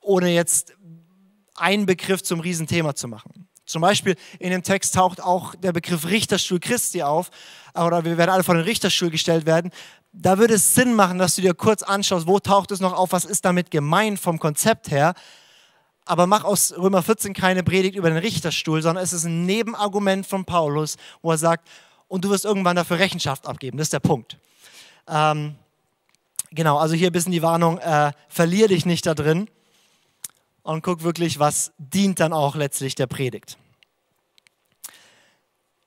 [0.00, 0.74] ohne jetzt
[1.60, 3.48] einen Begriff zum Riesenthema zu machen.
[3.66, 7.30] Zum Beispiel in dem Text taucht auch der Begriff Richterstuhl Christi auf,
[7.74, 9.70] oder wir werden alle vor den Richterstuhl gestellt werden.
[10.12, 13.12] Da würde es Sinn machen, dass du dir kurz anschaust, wo taucht es noch auf,
[13.12, 15.14] was ist damit gemeint vom Konzept her.
[16.04, 20.26] Aber mach aus Römer 14 keine Predigt über den Richterstuhl, sondern es ist ein Nebenargument
[20.26, 21.68] von Paulus, wo er sagt,
[22.08, 23.78] und du wirst irgendwann dafür Rechenschaft abgeben.
[23.78, 24.36] Das ist der Punkt.
[25.06, 25.54] Ähm,
[26.50, 29.48] genau, also hier ein bisschen die Warnung, äh, verlier dich nicht da drin.
[30.70, 33.58] Und guck wirklich, was dient dann auch letztlich der Predigt.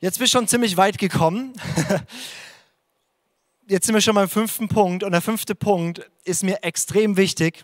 [0.02, 1.54] Jetzt bist du schon ziemlich weit gekommen.
[3.70, 7.64] Jetzt sind wir schon beim fünften Punkt und der fünfte Punkt ist mir extrem wichtig.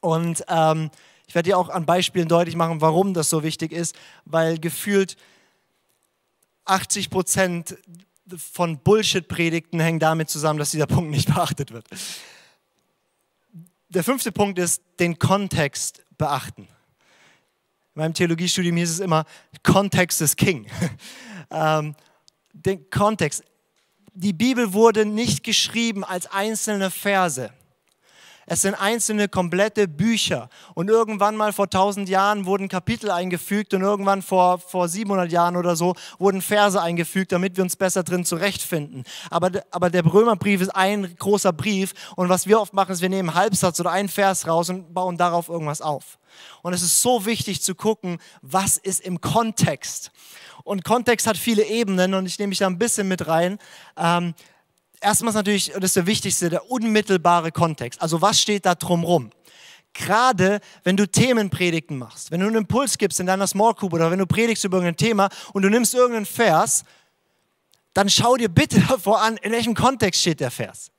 [0.00, 0.90] Und ähm,
[1.28, 5.16] ich werde dir auch an Beispielen deutlich machen, warum das so wichtig ist, weil gefühlt
[6.64, 7.78] 80 Prozent
[8.36, 11.86] von Bullshit-Predigten hängen damit zusammen, dass dieser Punkt nicht beachtet wird.
[13.94, 16.62] Der fünfte Punkt ist, den Kontext beachten.
[16.62, 16.68] In
[18.00, 19.26] meinem Theologiestudium hieß es immer,
[19.62, 20.66] Kontext ist King.
[21.50, 21.94] ähm,
[22.54, 23.44] den Kontext.
[24.14, 27.52] Die Bibel wurde nicht geschrieben als einzelne Verse.
[28.46, 30.48] Es sind einzelne komplette Bücher.
[30.74, 35.56] Und irgendwann mal vor 1000 Jahren wurden Kapitel eingefügt und irgendwann vor, vor 700 Jahren
[35.56, 39.04] oder so wurden Verse eingefügt, damit wir uns besser drin zurechtfinden.
[39.30, 43.08] Aber, aber der Römerbrief ist ein großer Brief und was wir oft machen, ist, wir
[43.08, 46.18] nehmen einen Halbsatz oder einen Vers raus und bauen darauf irgendwas auf.
[46.62, 50.10] Und es ist so wichtig zu gucken, was ist im Kontext.
[50.64, 53.58] Und Kontext hat viele Ebenen und ich nehme mich da ein bisschen mit rein.
[53.96, 54.34] Ähm,
[55.02, 58.00] erstmal natürlich, das ist der wichtigste, der unmittelbare Kontext.
[58.00, 59.30] Also was steht da drumrum?
[59.94, 64.10] Gerade wenn du Themenpredigten machst, wenn du einen Impuls gibst in deiner Small Group oder
[64.10, 66.84] wenn du predigst über irgendein Thema und du nimmst irgendeinen Vers,
[67.92, 70.90] dann schau dir bitte davor an, in welchem Kontext steht der Vers.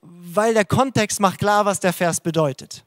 [0.00, 2.84] Weil der Kontext macht klar, was der Vers bedeutet.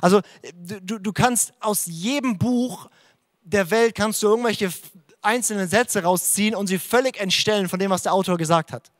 [0.00, 0.22] Also
[0.54, 2.88] du, du kannst aus jedem Buch
[3.42, 4.70] der Welt kannst du irgendwelche
[5.22, 8.90] einzelnen Sätze rausziehen und sie völlig entstellen von dem, was der Autor gesagt hat.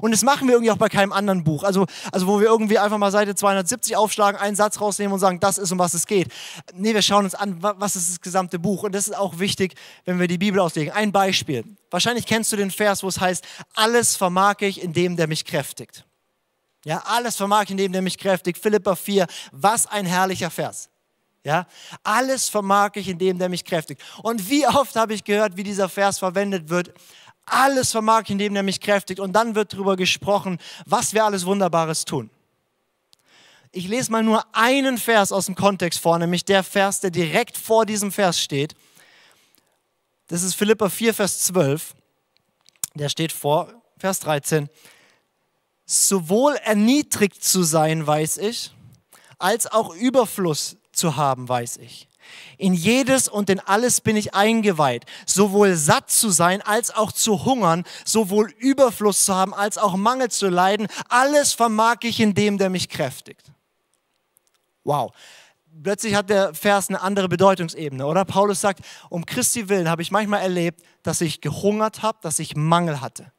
[0.00, 1.62] Und das machen wir irgendwie auch bei keinem anderen Buch.
[1.62, 5.40] Also, also wo wir irgendwie einfach mal Seite 270 aufschlagen, einen Satz rausnehmen und sagen,
[5.40, 6.28] das ist, um was es geht.
[6.74, 8.82] Nee, wir schauen uns an, was ist das gesamte Buch.
[8.82, 10.92] Und das ist auch wichtig, wenn wir die Bibel auslegen.
[10.92, 11.64] Ein Beispiel.
[11.90, 13.44] Wahrscheinlich kennst du den Vers, wo es heißt,
[13.74, 16.04] alles vermag ich in dem, der mich kräftigt.
[16.84, 18.58] Ja, alles vermag ich in dem, der mich kräftigt.
[18.58, 20.88] Philippa 4, was ein herrlicher Vers.
[21.46, 21.66] Ja,
[22.02, 24.02] alles vermag ich in dem, der mich kräftigt.
[24.22, 26.92] Und wie oft habe ich gehört, wie dieser Vers verwendet wird,
[27.46, 29.20] alles vermag indem er mich kräftigt.
[29.20, 32.30] Und dann wird darüber gesprochen, was wir alles Wunderbares tun.
[33.72, 37.56] Ich lese mal nur einen Vers aus dem Kontext vor, nämlich der Vers, der direkt
[37.56, 38.74] vor diesem Vers steht.
[40.28, 41.94] Das ist Philippa 4, Vers 12.
[42.94, 44.68] Der steht vor, Vers 13.
[45.84, 48.72] Sowohl erniedrigt zu sein, weiß ich,
[49.38, 52.05] als auch Überfluss zu haben, weiß ich.
[52.58, 57.44] In jedes und in alles bin ich eingeweiht, sowohl satt zu sein als auch zu
[57.44, 60.88] hungern, sowohl Überfluss zu haben als auch Mangel zu leiden.
[61.08, 63.52] Alles vermag ich in dem, der mich kräftigt.
[64.84, 65.12] Wow.
[65.82, 68.24] Plötzlich hat der Vers eine andere Bedeutungsebene, oder?
[68.24, 72.56] Paulus sagt, um Christi willen habe ich manchmal erlebt, dass ich gehungert habe, dass ich
[72.56, 73.32] Mangel hatte.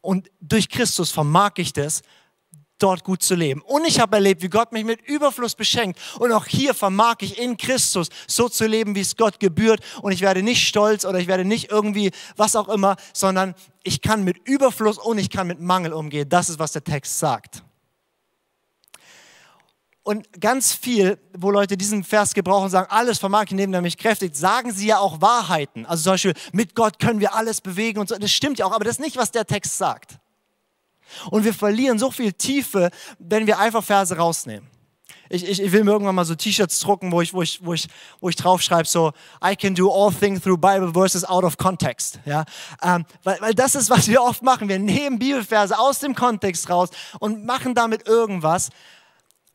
[0.00, 2.02] Und durch Christus vermag ich das,
[2.78, 3.62] dort gut zu leben.
[3.62, 5.98] Und ich habe erlebt, wie Gott mich mit Überfluss beschenkt.
[6.18, 9.80] Und auch hier vermag ich in Christus so zu leben, wie es Gott gebührt.
[10.02, 14.02] Und ich werde nicht stolz oder ich werde nicht irgendwie was auch immer, sondern ich
[14.02, 16.28] kann mit Überfluss und ich kann mit Mangel umgehen.
[16.28, 17.62] Das ist, was der Text sagt.
[20.06, 23.98] Und ganz viel, wo Leute diesen Vers gebrauchen sagen, alles vermag ich, indem er mich
[23.98, 25.84] kräftigt, sagen sie ja auch Wahrheiten.
[25.84, 28.14] Also zum Beispiel, mit Gott können wir alles bewegen und so.
[28.16, 30.20] Das stimmt ja auch, aber das ist nicht, was der Text sagt.
[31.30, 34.68] Und wir verlieren so viel Tiefe, wenn wir einfach Verse rausnehmen.
[35.28, 37.74] Ich, ich, ich will mir irgendwann mal so T-Shirts drucken, wo ich, wo ich, wo
[37.74, 37.88] ich,
[38.20, 39.12] wo ich draufschreibe, so,
[39.44, 42.20] I can do all things through Bible verses out of context.
[42.24, 42.44] Ja?
[42.82, 44.68] Ähm, weil, weil das ist, was wir oft machen.
[44.68, 48.70] Wir nehmen Bibelverse aus dem Kontext raus und machen damit irgendwas.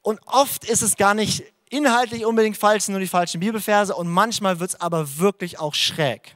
[0.02, 3.96] Und oft ist es gar nicht inhaltlich unbedingt falsch, nur die falschen Bibelverse.
[3.96, 6.36] Und manchmal wird es aber wirklich auch schräg.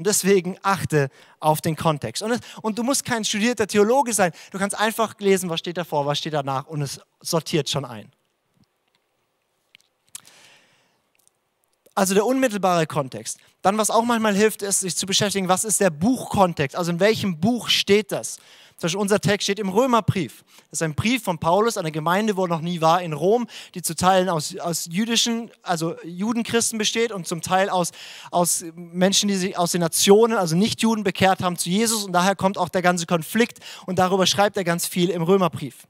[0.00, 2.22] Und deswegen achte auf den Kontext.
[2.22, 4.32] Und, und, du musst kein studierter Theologe sein.
[4.50, 8.10] Du kannst einfach lesen, was steht davor, was steht danach und es sortiert schon ein.
[11.94, 13.40] Also der unmittelbare Kontext.
[13.60, 16.78] Dann, was auch manchmal hilft, ist, sich zu beschäftigen, was ist der Buchkontext?
[16.78, 18.38] Also in welchem Buch steht das?
[18.80, 20.42] Zum Beispiel unser Text steht im Römerbrief.
[20.70, 23.12] Das ist ein Brief von Paulus an eine Gemeinde, wo er noch nie war, in
[23.12, 27.90] Rom, die zu Teilen aus, aus jüdischen, also Judenchristen besteht und zum Teil aus,
[28.30, 32.04] aus Menschen, die sich aus den Nationen, also Nicht-Juden, bekehrt haben zu Jesus.
[32.04, 35.86] Und daher kommt auch der ganze Konflikt und darüber schreibt er ganz viel im Römerbrief.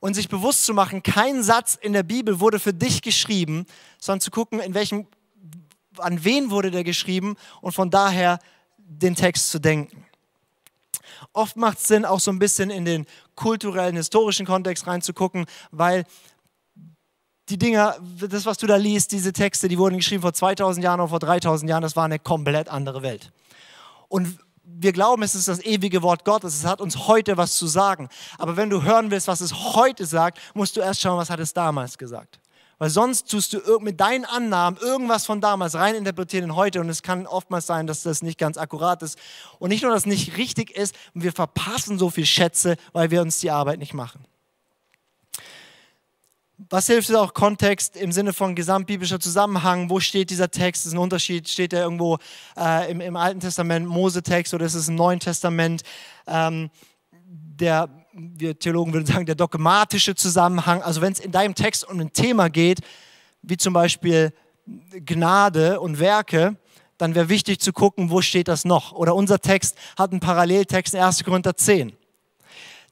[0.00, 3.66] Und sich bewusst zu machen, kein Satz in der Bibel wurde für dich geschrieben,
[3.98, 5.06] sondern zu gucken, in welchem,
[5.98, 8.38] an wen wurde der geschrieben und von daher
[8.78, 10.06] den Text zu denken.
[11.32, 16.04] Oft macht es Sinn, auch so ein bisschen in den kulturellen, historischen Kontext reinzugucken, weil
[17.48, 21.00] die Dinger, das, was du da liest, diese Texte, die wurden geschrieben vor 2000 Jahren
[21.00, 23.32] oder vor 3000 Jahren, das war eine komplett andere Welt.
[24.08, 27.66] Und wir glauben, es ist das ewige Wort Gottes, es hat uns heute was zu
[27.66, 28.08] sagen.
[28.38, 31.40] Aber wenn du hören willst, was es heute sagt, musst du erst schauen, was hat
[31.40, 32.40] es damals gesagt.
[32.78, 36.88] Weil sonst tust du mit deinen Annahmen irgendwas von damals rein interpretieren in heute und
[36.88, 39.18] es kann oftmals sein, dass das nicht ganz akkurat ist.
[39.58, 43.22] Und nicht nur, dass es nicht richtig ist, wir verpassen so viel Schätze, weil wir
[43.22, 44.24] uns die Arbeit nicht machen.
[46.70, 49.90] Was hilft es auch Kontext im Sinne von gesamtbiblischer Zusammenhang?
[49.90, 50.86] Wo steht dieser Text?
[50.86, 51.48] Ist ein Unterschied.
[51.48, 52.18] Steht er irgendwo
[52.56, 55.82] äh, im, im, Alten Testament, Mose-Text, oder ist es im Neuen Testament?
[56.26, 56.70] Ähm,
[57.26, 60.82] der, wir Theologen würden sagen, der dogmatische Zusammenhang.
[60.82, 62.80] Also wenn es in deinem Text um ein Thema geht,
[63.42, 64.32] wie zum Beispiel
[64.66, 66.56] Gnade und Werke,
[66.96, 68.92] dann wäre wichtig zu gucken, wo steht das noch.
[68.92, 71.24] Oder unser Text hat einen Paralleltext in 1.
[71.24, 71.92] Korinther 10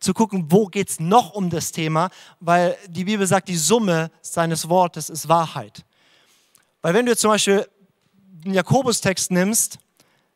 [0.00, 2.10] zu gucken, wo geht es noch um das Thema,
[2.40, 5.84] weil die Bibel sagt, die Summe seines Wortes ist Wahrheit.
[6.80, 7.64] Weil wenn du zum Beispiel
[8.44, 9.78] einen Jakobus-Text nimmst,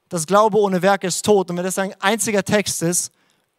[0.09, 3.11] das Glaube ohne Werke ist tot, und wenn das ein einziger Text ist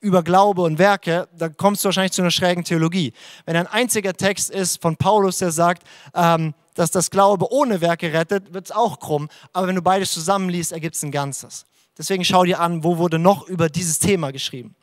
[0.07, 3.11] über Glaube und Werke, dann kommst du wahrscheinlich zu einer schrägen Theologie.
[3.45, 5.83] Wenn ein einziger Text ist von Paulus, der sagt,
[6.15, 9.27] ähm, dass das Glaube ohne Werke rettet, wird es auch krumm.
[9.51, 11.65] Aber wenn du beides zusammenliest, ergibt es ein Ganzes.
[11.97, 14.75] Deswegen schau dir an, wo wurde noch über dieses Thema geschrieben.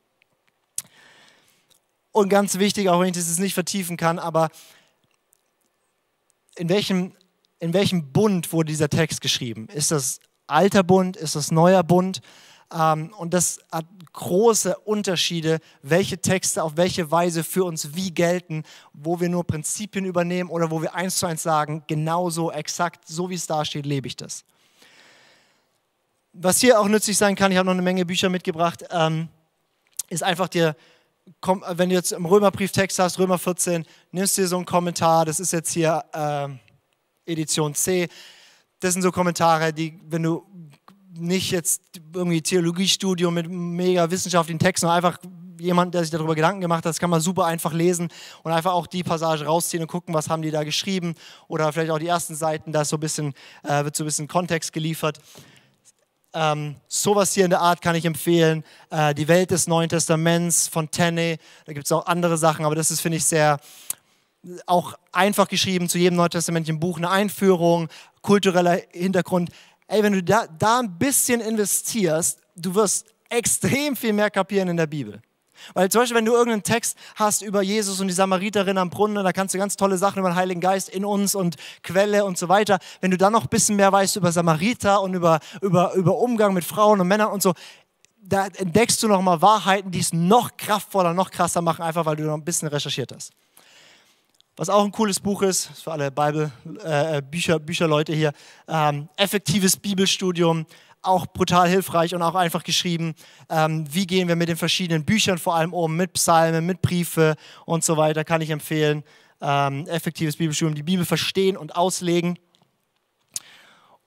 [2.13, 4.51] Und ganz wichtig, auch wenn ich das nicht vertiefen kann, aber
[6.57, 7.17] in welchem,
[7.61, 9.69] in welchem Bund wurde dieser Text geschrieben?
[9.69, 11.17] Ist das alter Bund?
[11.17, 12.21] Ist das neuer Bund?
[12.73, 18.63] Ähm, und das hat große Unterschiede, welche Texte auf welche Weise für uns wie gelten,
[18.93, 23.31] wo wir nur Prinzipien übernehmen oder wo wir eins zu eins sagen, genauso exakt, so
[23.31, 24.45] wie es da steht, lebe ich das.
[26.33, 29.29] Was hier auch nützlich sein kann, ich habe noch eine Menge Bücher mitgebracht, ähm,
[30.09, 30.77] ist einfach dir
[31.71, 35.41] wenn du jetzt im Römerbrieftext hast, Römer 14, nimmst du dir so einen Kommentar, das
[35.41, 36.49] ist jetzt hier äh,
[37.31, 38.09] Edition C.
[38.81, 40.45] Das sind so Kommentare, die, wenn du
[41.17, 41.83] nicht jetzt
[42.15, 45.19] irgendwie Theologiestudium mit mega wissenschaftlichen Texten, sondern einfach
[45.61, 48.09] jemand, der sich darüber Gedanken gemacht hat, das kann man super einfach lesen
[48.43, 51.15] und einfach auch die Passage rausziehen und gucken, was haben die da geschrieben
[51.49, 55.21] oder vielleicht auch die ersten Seiten, da so äh, wird so ein bisschen Kontext geliefert.
[56.37, 58.65] Ähm, sowas hier in der Art kann ich empfehlen.
[58.91, 61.39] Äh, die Welt des Neuen Testaments von Tenney.
[61.65, 63.61] Da gibt es auch andere Sachen, aber das ist, finde ich, sehr
[64.67, 66.99] auch einfach geschrieben zu jedem neutestamentlichen Buch.
[66.99, 67.89] Eine Einführung,
[68.21, 69.51] kultureller Hintergrund.
[69.87, 74.77] Ey, wenn du da, da ein bisschen investierst, du wirst extrem viel mehr kapieren in
[74.77, 75.21] der Bibel.
[75.73, 79.23] Weil zum Beispiel, wenn du irgendeinen Text hast über Jesus und die Samariterin am Brunnen,
[79.23, 82.37] da kannst du ganz tolle Sachen über den Heiligen Geist in uns und Quelle und
[82.37, 82.79] so weiter.
[83.01, 86.55] Wenn du dann noch ein bisschen mehr weißt über Samariter und über, über, über Umgang
[86.55, 87.55] mit Frauen und Männern und so,
[88.21, 92.25] da entdeckst du nochmal Wahrheiten, die es noch kraftvoller, noch krasser machen, einfach weil du
[92.25, 93.33] noch ein bisschen recherchiert hast.
[94.57, 96.53] Was auch ein cooles Buch ist, für alle Bible,
[96.85, 98.33] äh, Bücher, Bücherleute hier,
[98.69, 100.67] ähm, effektives Bibelstudium,
[101.03, 103.17] auch brutal hilfreich und auch einfach geschrieben,
[103.51, 107.35] ähm, wie gehen wir mit den verschiedenen Büchern vor allem um, mit Psalmen, mit Briefe
[107.67, 109.03] und so weiter, kann ich empfehlen.
[109.41, 112.39] Ähm, effektives Bibelstudium, die Bibel verstehen und auslegen.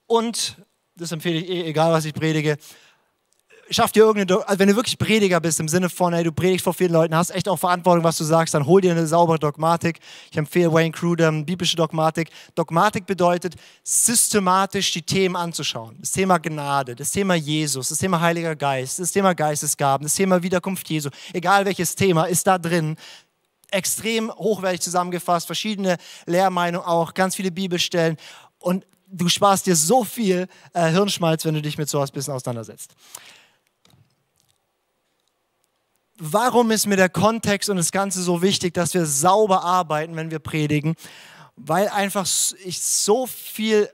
[0.06, 0.56] Und,
[0.96, 2.58] das empfehle ich eh, egal was ich predige,
[3.70, 6.64] schaff dir irgendeine, also wenn du wirklich Prediger bist, im Sinne von, hey, du predigst
[6.64, 9.40] vor vielen Leuten, hast echt auch Verantwortung, was du sagst, dann hol dir eine saubere
[9.40, 10.00] Dogmatik.
[10.32, 12.30] Ich empfehle Wayne Cruder, biblische Dogmatik.
[12.56, 15.98] Dogmatik bedeutet, systematisch die Themen anzuschauen.
[16.00, 20.42] Das Thema Gnade, das Thema Jesus, das Thema Heiliger Geist, das Thema Geistesgaben, das Thema
[20.42, 21.10] Wiederkunft Jesu.
[21.34, 22.96] Egal welches Thema ist da drin.
[23.70, 28.18] Extrem hochwertig zusammengefasst, verschiedene Lehrmeinungen auch, ganz viele Bibelstellen.
[28.60, 32.34] Und du sparst dir so viel äh, Hirnschmalz, wenn du dich mit sowas ein bisschen
[32.34, 32.96] auseinandersetzt
[36.18, 40.32] warum ist mir der Kontext und das Ganze so wichtig, dass wir sauber arbeiten, wenn
[40.32, 40.96] wir predigen?
[41.56, 42.28] Weil einfach
[42.64, 43.90] ich so viel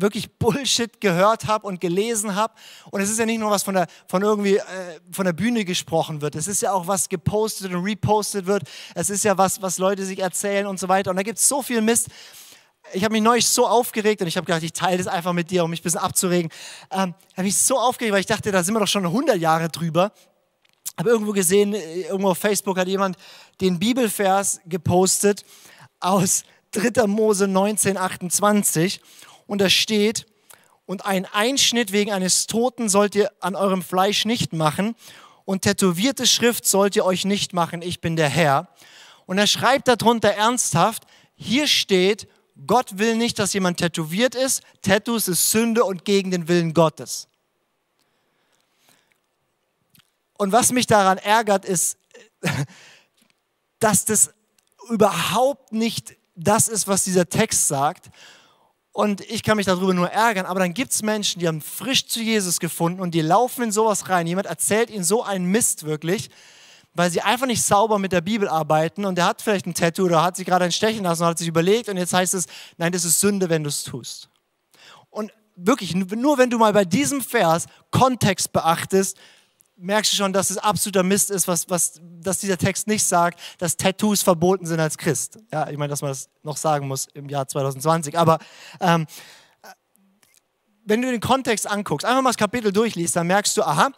[0.00, 2.54] wirklich Bullshit gehört habe und gelesen habe.
[2.90, 5.64] Und es ist ja nicht nur was von der, von irgendwie, äh, von der Bühne
[5.64, 6.36] gesprochen wird.
[6.36, 8.62] Es ist ja auch was gepostet und repostet wird.
[8.94, 11.10] Es ist ja was, was Leute sich erzählen und so weiter.
[11.10, 12.08] Und da gibt es so viel Mist.
[12.92, 15.50] Ich habe mich neulich so aufgeregt und ich habe gedacht, ich teile das einfach mit
[15.50, 16.50] dir, um mich ein bisschen abzuregen.
[16.90, 19.68] Ähm, habe mich so aufgeregt, weil ich dachte, da sind wir doch schon 100 Jahre
[19.68, 20.12] drüber
[20.98, 23.16] habe irgendwo gesehen, äh, irgendwo auf Facebook hat jemand
[23.60, 25.44] den Bibelvers gepostet
[26.00, 26.42] aus
[26.72, 27.06] 3.
[27.06, 29.00] Mose 1928
[29.46, 30.26] und da steht,
[30.86, 34.94] und ein Einschnitt wegen eines Toten sollt ihr an eurem Fleisch nicht machen
[35.44, 38.68] und tätowierte Schrift sollt ihr euch nicht machen, ich bin der Herr.
[39.26, 42.26] Und er schreibt darunter ernsthaft, hier steht,
[42.66, 47.28] Gott will nicht, dass jemand tätowiert ist, Tattoos ist Sünde und gegen den Willen Gottes.
[50.38, 51.98] Und was mich daran ärgert, ist,
[53.80, 54.32] dass das
[54.88, 58.08] überhaupt nicht das ist, was dieser Text sagt.
[58.92, 62.06] Und ich kann mich darüber nur ärgern, aber dann gibt es Menschen, die haben frisch
[62.06, 64.26] zu Jesus gefunden und die laufen in sowas rein.
[64.26, 66.30] Jemand erzählt ihnen so einen Mist wirklich,
[66.94, 70.04] weil sie einfach nicht sauber mit der Bibel arbeiten und der hat vielleicht ein Tattoo
[70.04, 72.46] oder hat sich gerade ein Stechen lassen und hat sich überlegt und jetzt heißt es,
[72.76, 74.30] nein, das ist Sünde, wenn du es tust.
[75.10, 79.16] Und wirklich, nur wenn du mal bei diesem Vers Kontext beachtest,
[79.78, 83.40] merkst du schon, dass es absoluter Mist ist, was, was, dass dieser Text nicht sagt,
[83.58, 85.38] dass Tattoos verboten sind als Christ.
[85.52, 88.18] Ja, ich meine, dass man das noch sagen muss im Jahr 2020.
[88.18, 88.38] Aber
[88.80, 89.06] ähm,
[90.84, 93.90] wenn du den Kontext anguckst, einfach mal das Kapitel durchliest, dann merkst du, aha,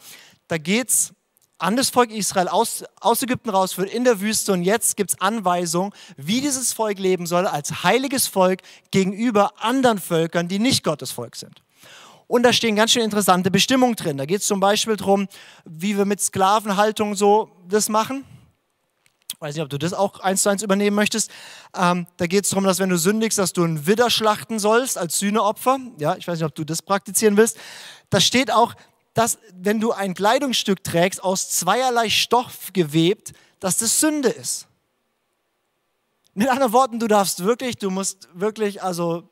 [0.49, 1.13] da geht's
[1.59, 5.21] an das Volk Israel aus, aus Ägypten rausführt, in der Wüste und jetzt gibt es
[5.21, 11.11] Anweisungen, wie dieses Volk leben soll als heiliges Volk gegenüber anderen Völkern, die nicht Gottes
[11.11, 11.63] Volk sind.
[12.31, 14.17] Und da stehen ganz schön interessante Bestimmungen drin.
[14.17, 15.27] Da geht es zum Beispiel darum,
[15.65, 18.25] wie wir mit Sklavenhaltung so das machen.
[19.35, 21.29] Ich weiß nicht, ob du das auch eins zu eins übernehmen möchtest.
[21.77, 24.97] Ähm, da geht es darum, dass wenn du sündigst, dass du einen Widder schlachten sollst
[24.97, 25.81] als Sühneopfer.
[25.99, 27.57] Ja, ich weiß nicht, ob du das praktizieren willst.
[28.11, 28.75] Da steht auch,
[29.13, 34.69] dass wenn du ein Kleidungsstück trägst, aus zweierlei Stoff gewebt, dass das Sünde ist.
[36.35, 39.29] Mit anderen Worten, du darfst wirklich, du musst wirklich, also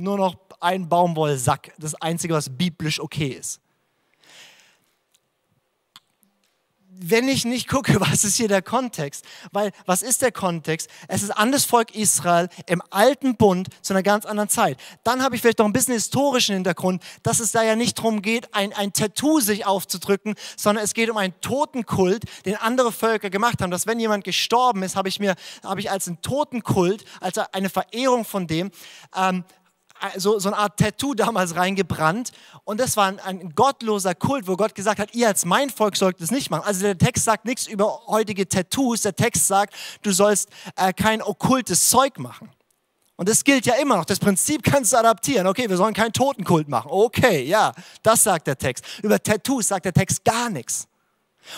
[0.00, 3.60] nur noch ein Baumwollsack, das Einzige, was biblisch okay ist.
[7.00, 9.24] wenn ich nicht gucke, was ist hier der Kontext?
[9.52, 10.88] Weil, was ist der Kontext?
[11.06, 14.78] Es ist an das Volk Israel im alten Bund zu einer ganz anderen Zeit.
[15.04, 18.22] Dann habe ich vielleicht noch ein bisschen historischen Hintergrund, dass es da ja nicht darum
[18.22, 23.30] geht, ein, ein Tattoo sich aufzudrücken, sondern es geht um einen Totenkult, den andere Völker
[23.30, 23.70] gemacht haben.
[23.70, 27.70] Dass wenn jemand gestorben ist, habe ich mir, habe ich als einen Totenkult, als eine
[27.70, 28.70] Verehrung von dem,
[29.16, 29.44] ähm,
[30.16, 32.30] so, so eine Art Tattoo damals reingebrannt.
[32.64, 35.96] Und das war ein, ein, gottloser Kult, wo Gott gesagt hat, ihr als mein Volk
[35.96, 36.64] sollt das nicht machen.
[36.66, 39.02] Also der Text sagt nichts über heutige Tattoos.
[39.02, 42.50] Der Text sagt, du sollst äh, kein okkultes Zeug machen.
[43.16, 44.04] Und das gilt ja immer noch.
[44.04, 45.46] Das Prinzip kannst du adaptieren.
[45.48, 46.88] Okay, wir sollen keinen Totenkult machen.
[46.90, 47.72] Okay, ja,
[48.02, 48.84] das sagt der Text.
[49.02, 50.86] Über Tattoos sagt der Text gar nichts.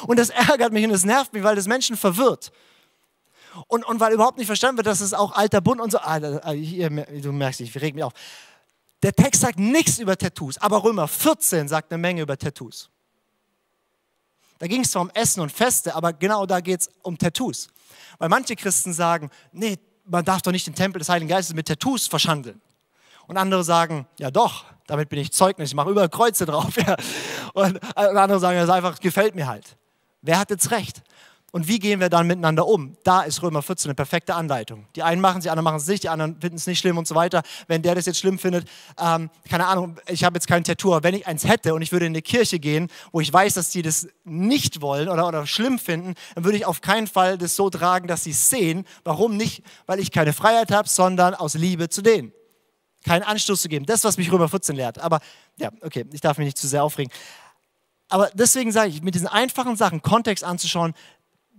[0.07, 2.51] Und das ärgert mich und das nervt mich, weil das Menschen verwirrt.
[3.67, 6.17] Und, und weil überhaupt nicht verstanden wird, dass es auch alter Bund und so, ah,
[6.17, 8.13] ah du merkst, ich reg mich auf.
[9.03, 12.91] Der Text sagt nichts über Tattoos, aber Römer 14 sagt eine Menge über Tattoos.
[14.59, 17.69] Da ging es zwar um Essen und Feste, aber genau da geht es um Tattoos.
[18.19, 21.67] Weil manche Christen sagen, nee, man darf doch nicht den Tempel des Heiligen Geistes mit
[21.67, 22.61] Tattoos verschandeln.
[23.27, 26.77] Und andere sagen, ja doch, damit bin ich Zeugnis, ich mache überall Kreuze drauf.
[26.87, 26.97] Ja.
[27.53, 29.77] Und andere sagen, das einfach gefällt mir halt.
[30.23, 31.03] Wer hat jetzt recht?
[31.53, 32.97] Und wie gehen wir dann miteinander um?
[33.03, 34.87] Da ist Römer 14 eine perfekte Anleitung.
[34.95, 36.97] Die einen machen es, die anderen machen es nicht, die anderen finden es nicht schlimm
[36.97, 37.43] und so weiter.
[37.67, 38.69] Wenn der das jetzt schlimm findet,
[39.01, 41.91] ähm, keine Ahnung, ich habe jetzt kein Tattoo, aber wenn ich eins hätte und ich
[41.91, 45.47] würde in eine Kirche gehen, wo ich weiß, dass die das nicht wollen oder, oder
[45.47, 48.87] schlimm finden, dann würde ich auf keinen Fall das so tragen, dass sie es sehen.
[49.03, 49.65] Warum nicht?
[49.87, 52.33] Weil ich keine Freiheit habe, sondern aus Liebe zu denen.
[53.05, 53.87] Keinen Anstoß zu geben.
[53.87, 54.99] Das, was mich Römer 14 lehrt.
[54.99, 55.21] Aber
[55.57, 57.13] ja, okay, ich darf mich nicht zu sehr aufregen.
[58.11, 60.95] Aber deswegen sage ich, mit diesen einfachen Sachen Kontext anzuschauen,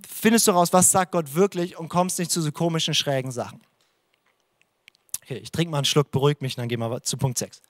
[0.08, 3.62] findest du raus, was sagt Gott wirklich und kommst nicht zu so komischen, schrägen Sachen.
[5.24, 7.62] Okay, ich trinke mal einen Schluck, beruhig mich, dann gehen wir zu Punkt 6.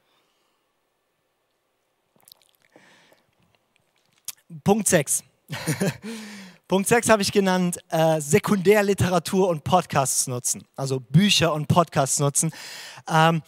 [4.64, 5.24] Punkt 6.
[6.68, 10.64] Punkt 6 habe ich genannt, äh, Sekundärliteratur und Podcasts nutzen.
[10.76, 12.52] Also Bücher und Podcasts nutzen.
[13.10, 13.42] Ähm,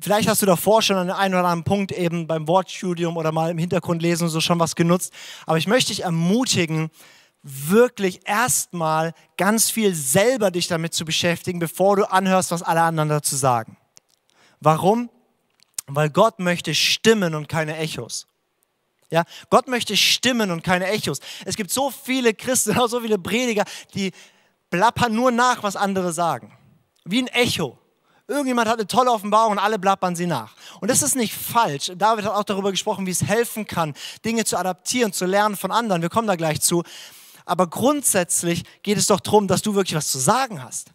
[0.00, 3.50] vielleicht hast du davor schon an einem oder anderen Punkt eben beim Wortstudium oder mal
[3.50, 5.12] im Hintergrund lesen so schon was genutzt.
[5.46, 6.90] Aber ich möchte dich ermutigen,
[7.42, 13.08] wirklich erstmal ganz viel selber dich damit zu beschäftigen, bevor du anhörst, was alle anderen
[13.08, 13.76] dazu sagen.
[14.60, 15.10] Warum?
[15.86, 18.28] Weil Gott möchte Stimmen und keine Echos.
[19.10, 21.18] Ja, Gott möchte Stimmen und keine Echos.
[21.44, 23.64] Es gibt so viele Christen, so viele Prediger,
[23.94, 24.12] die
[24.70, 26.56] plappern nur nach, was andere sagen.
[27.04, 27.78] Wie ein Echo.
[28.28, 30.54] Irgendjemand hat eine tolle Offenbarung und alle blappern sie nach.
[30.80, 31.92] Und das ist nicht falsch.
[31.96, 35.72] David hat auch darüber gesprochen, wie es helfen kann, Dinge zu adaptieren, zu lernen von
[35.72, 36.00] anderen.
[36.00, 36.84] Wir kommen da gleich zu.
[37.44, 40.90] Aber grundsätzlich geht es doch darum, dass du wirklich was zu sagen hast.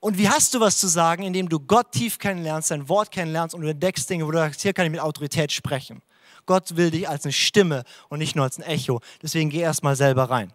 [0.00, 3.54] Und wie hast du was zu sagen, indem du Gott tief kennenlernst, sein Wort kennenlernst
[3.54, 6.02] und du entdeckst Dinge, wo du sagst, hier kann ich mit Autorität sprechen.
[6.44, 9.00] Gott will dich als eine Stimme und nicht nur als ein Echo.
[9.22, 10.52] Deswegen geh erstmal selber rein.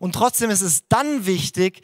[0.00, 1.82] Und trotzdem ist es dann wichtig,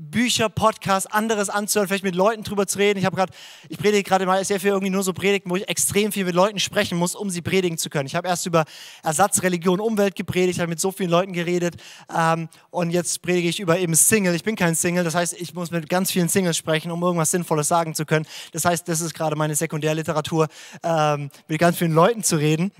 [0.00, 2.98] Bücher, Podcasts, anderes anzuhören, vielleicht mit Leuten drüber zu reden.
[2.98, 3.32] Ich habe gerade,
[3.68, 6.34] ich predige gerade mal sehr viel irgendwie nur so Predigten, wo ich extrem viel mit
[6.34, 8.06] Leuten sprechen muss, um sie predigen zu können.
[8.06, 8.64] Ich habe erst über
[9.02, 11.76] Ersatzreligion, Umwelt gepredigt, habe mit so vielen Leuten geredet
[12.16, 14.34] ähm, und jetzt predige ich über eben Single.
[14.34, 17.30] Ich bin kein Single, das heißt, ich muss mit ganz vielen Singles sprechen, um irgendwas
[17.30, 18.26] Sinnvolles sagen zu können.
[18.52, 20.48] Das heißt, das ist gerade meine Sekundärliteratur,
[20.82, 22.72] ähm, mit ganz vielen Leuten zu reden.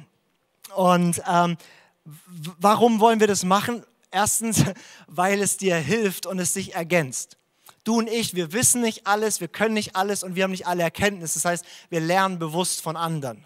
[0.75, 1.59] Und ähm,
[2.59, 3.83] warum wollen wir das machen?
[4.11, 4.65] Erstens,
[5.07, 7.37] weil es dir hilft und es sich ergänzt.
[7.85, 10.67] Du und ich, wir wissen nicht alles, wir können nicht alles und wir haben nicht
[10.67, 11.35] alle Erkenntnisse.
[11.35, 13.45] Das heißt, wir lernen bewusst von anderen.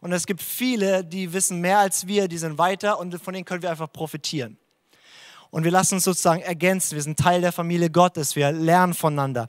[0.00, 3.44] Und es gibt viele, die wissen mehr als wir, die sind weiter und von denen
[3.44, 4.58] können wir einfach profitieren.
[5.50, 6.96] Und wir lassen uns sozusagen ergänzen.
[6.96, 8.34] Wir sind Teil der Familie Gottes.
[8.34, 9.48] Wir lernen voneinander.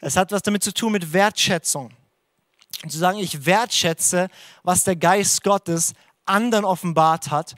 [0.00, 1.92] Es hat was damit zu tun mit Wertschätzung.
[2.82, 4.28] Und zu sagen, ich wertschätze,
[4.62, 5.92] was der Geist Gottes
[6.24, 7.54] anderen offenbart hat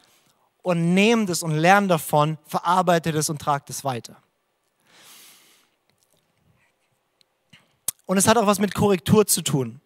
[0.62, 4.16] und nehme das und lerne davon, verarbeite das und trage das weiter.
[8.06, 9.80] Und es hat auch was mit Korrektur zu tun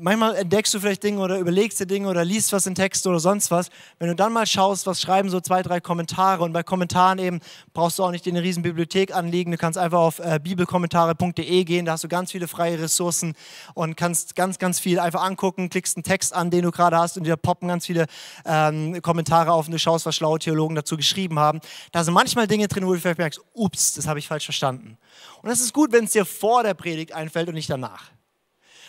[0.00, 3.20] manchmal entdeckst du vielleicht Dinge oder überlegst dir Dinge oder liest was in Texten oder
[3.20, 3.68] sonst was.
[3.98, 7.40] Wenn du dann mal schaust, was schreiben so zwei, drei Kommentare und bei Kommentaren eben
[7.74, 9.50] brauchst du auch nicht in eine riesen Bibliothek anliegen.
[9.50, 13.34] Du kannst einfach auf äh, bibelkommentare.de gehen, da hast du ganz viele freie Ressourcen
[13.74, 17.16] und kannst ganz, ganz viel einfach angucken, klickst einen Text an, den du gerade hast
[17.16, 18.06] und dir poppen ganz viele
[18.44, 21.60] ähm, Kommentare auf und du schaust, was schlaue Theologen dazu geschrieben haben.
[21.92, 24.96] Da sind manchmal Dinge drin, wo du vielleicht merkst, ups, das habe ich falsch verstanden.
[25.42, 28.17] Und das ist gut, wenn es dir vor der Predigt einfällt und nicht danach.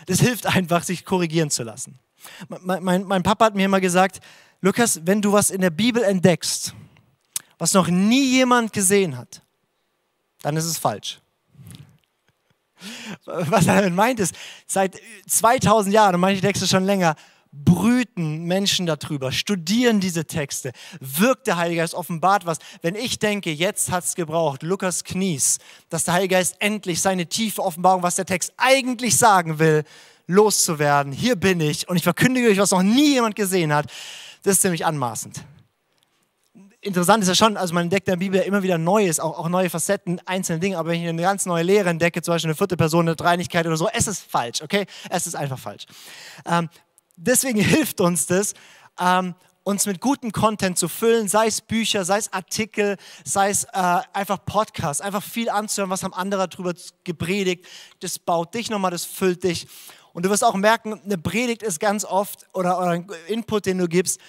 [0.06, 2.00] Das hilft einfach, sich korrigieren zu lassen.
[2.48, 4.20] Mein, mein, mein Papa hat mir immer gesagt,
[4.62, 6.74] Lukas, wenn du was in der Bibel entdeckst,
[7.58, 9.42] was noch nie jemand gesehen hat,
[10.42, 11.20] dann ist es falsch.
[13.26, 14.34] Was er meint ist,
[14.66, 14.98] seit
[15.28, 17.16] 2000 Jahren, und manche Texte schon länger,
[17.52, 22.60] brüten Menschen darüber, studieren diese Texte, wirkt der Heilige Geist, offenbart was.
[22.82, 25.58] Wenn ich denke, jetzt hat es gebraucht, Lukas Knies,
[25.90, 29.84] dass der Heilige Geist endlich seine tiefe Offenbarung, was der Text eigentlich sagen will,
[30.28, 31.12] loszuwerden.
[31.12, 33.88] Hier bin ich und ich verkündige euch, was noch nie jemand gesehen hat.
[34.44, 35.44] Das ist ziemlich anmaßend.
[36.82, 39.50] Interessant ist ja schon, also man entdeckt in der Bibel immer wieder Neues, auch, auch
[39.50, 42.56] neue Facetten, einzelne Dinge, aber wenn ich eine ganz neue Lehre entdecke, zum Beispiel eine
[42.56, 44.86] vierte Person, eine Dreinigkeit oder so, es ist falsch, okay?
[45.10, 45.86] Es ist einfach falsch.
[46.46, 46.70] Ähm,
[47.20, 48.54] deswegen hilft uns das,
[49.00, 53.66] ähm, uns mit gutem Content zu füllen, sei es Bücher, sei es Artikel, sei es
[53.66, 57.66] äh, einfach Podcasts, einfach viel anzuhören, was haben andere darüber gepredigt.
[58.00, 59.68] Das baut dich nochmal, das füllt dich.
[60.14, 63.78] Und du wirst auch merken, eine Predigt ist ganz oft oder, oder ein Input, den
[63.78, 64.20] du gibst,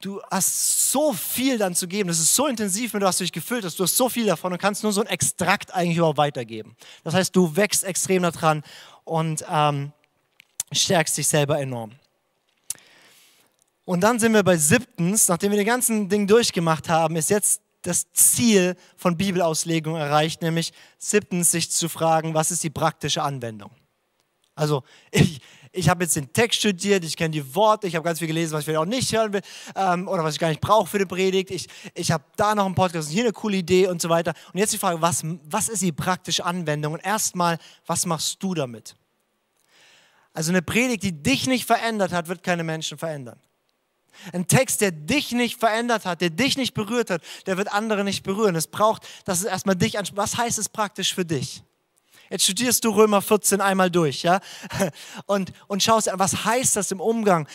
[0.00, 2.08] du hast so viel dann zu geben.
[2.08, 3.78] Das ist so intensiv, wenn du hast dich gefüllt hast.
[3.78, 6.76] Du hast so viel davon und kannst nur so ein Extrakt eigentlich überhaupt weitergeben.
[7.04, 8.62] Das heißt, du wächst extrem daran
[9.04, 9.92] und ähm,
[10.72, 11.92] stärkst dich selber enorm.
[13.84, 17.60] Und dann sind wir bei siebtens, nachdem wir den ganzen Ding durchgemacht haben, ist jetzt
[17.82, 23.70] das Ziel von Bibelauslegung erreicht, nämlich siebtens sich zu fragen, was ist die praktische Anwendung?
[24.54, 25.40] Also ich,
[25.72, 28.52] ich habe jetzt den Text studiert, ich kenne die Worte, ich habe ganz viel gelesen,
[28.52, 29.42] was ich vielleicht auch nicht hören will
[29.74, 31.50] ähm, oder was ich gar nicht brauche für die Predigt.
[31.50, 34.32] Ich, ich habe da noch einen Podcast und hier eine coole Idee und so weiter.
[34.52, 36.94] Und jetzt die Frage, was, was ist die praktische Anwendung?
[36.94, 38.96] Und erstmal, was machst du damit?
[40.32, 43.38] Also eine Predigt, die dich nicht verändert hat, wird keine Menschen verändern.
[44.32, 48.04] Ein Text, der dich nicht verändert hat, der dich nicht berührt hat, der wird andere
[48.04, 48.54] nicht berühren.
[48.56, 50.16] Es braucht, dass es erstmal dich anspricht.
[50.16, 51.62] Was heißt es praktisch für dich?
[52.30, 54.40] Jetzt studierst du Römer 14 einmal durch, ja?
[55.26, 57.46] Und, und schaust, was heißt das im Umgang?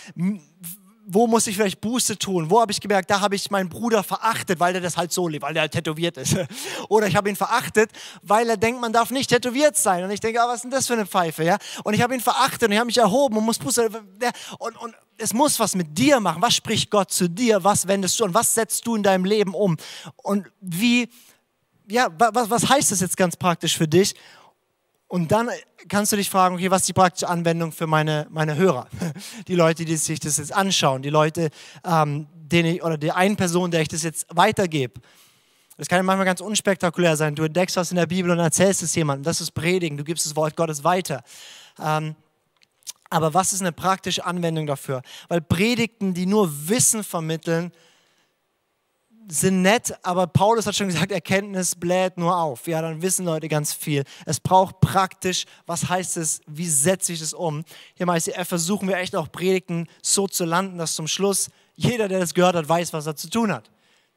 [1.12, 2.51] Wo muss ich vielleicht Buße tun?
[2.51, 5.28] Wo habe ich gemerkt, da habe ich meinen Bruder verachtet, weil er das halt so
[5.28, 6.36] lebt, weil er halt tätowiert ist.
[6.89, 7.89] Oder ich habe ihn verachtet,
[8.22, 10.03] weil er denkt, man darf nicht tätowiert sein.
[10.03, 11.43] Und ich denke, ah, was ist denn das für eine Pfeife?
[11.43, 11.57] Ja?
[11.84, 13.89] Und ich habe ihn verachtet und ich habe mich erhoben und muss Buße.
[14.60, 16.43] Und, und es muss was mit dir machen.
[16.43, 17.64] Was spricht Gott zu dir?
[17.64, 19.78] Was wendest du und was setzt du in deinem Leben um?
[20.18, 21.10] Und wie,
[21.89, 24.14] ja, was, was heißt das jetzt ganz praktisch für dich?
[25.10, 25.49] Und dann
[25.88, 28.88] kannst du dich fragen, okay, was ist die praktische Anwendung für meine, meine Hörer?
[29.47, 31.49] Die Leute, die sich das jetzt anschauen, die Leute,
[31.84, 35.01] ähm, denen ich, oder die einen Person, der ich das jetzt weitergebe.
[35.78, 37.34] Das kann ja manchmal ganz unspektakulär sein.
[37.34, 39.24] Du entdeckst was in der Bibel und erzählst es jemandem.
[39.24, 39.97] Das ist Predigen.
[39.97, 41.24] Du gibst das Wort Gottes weiter.
[41.82, 42.16] Ähm,
[43.10, 45.01] aber was ist eine praktische Anwendung dafür?
[45.28, 47.72] Weil Predigten, die nur Wissen vermitteln,
[49.32, 52.67] sind nett, aber Paulus hat schon gesagt, Erkenntnis bläht nur auf.
[52.67, 54.03] Ja, dann wissen Leute ganz viel.
[54.25, 57.63] Es braucht praktisch, was heißt es, wie setze ich es um?
[57.93, 62.07] Hier im ICF versuchen wir echt auch Predigten so zu landen, dass zum Schluss jeder,
[62.07, 63.69] der das gehört hat, weiß, was er zu tun hat.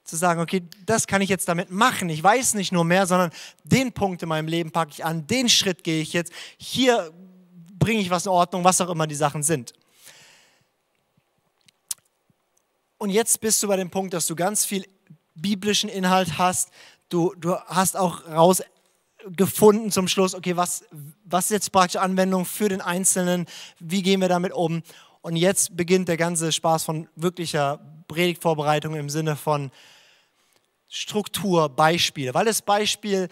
[0.05, 2.09] Zu sagen, okay, das kann ich jetzt damit machen.
[2.09, 3.31] Ich weiß nicht nur mehr, sondern
[3.65, 6.33] den Punkt in meinem Leben packe ich an, den Schritt gehe ich jetzt.
[6.57, 7.13] Hier
[7.79, 9.75] bringe ich was in Ordnung, was auch immer die Sachen sind.
[12.97, 14.87] Und jetzt bist du bei dem Punkt, dass du ganz viel
[15.35, 16.71] biblischen Inhalt hast.
[17.09, 20.85] Du, du hast auch rausgefunden zum Schluss, okay, was,
[21.25, 23.47] was ist jetzt praktische Anwendung für den Einzelnen?
[23.79, 24.83] Wie gehen wir damit um?
[25.21, 29.71] Und jetzt beginnt der ganze Spaß von wirklicher Predigtvorbereitung im Sinne von
[30.89, 32.35] Struktur, Beispiele.
[32.35, 33.29] Weil das Beispiel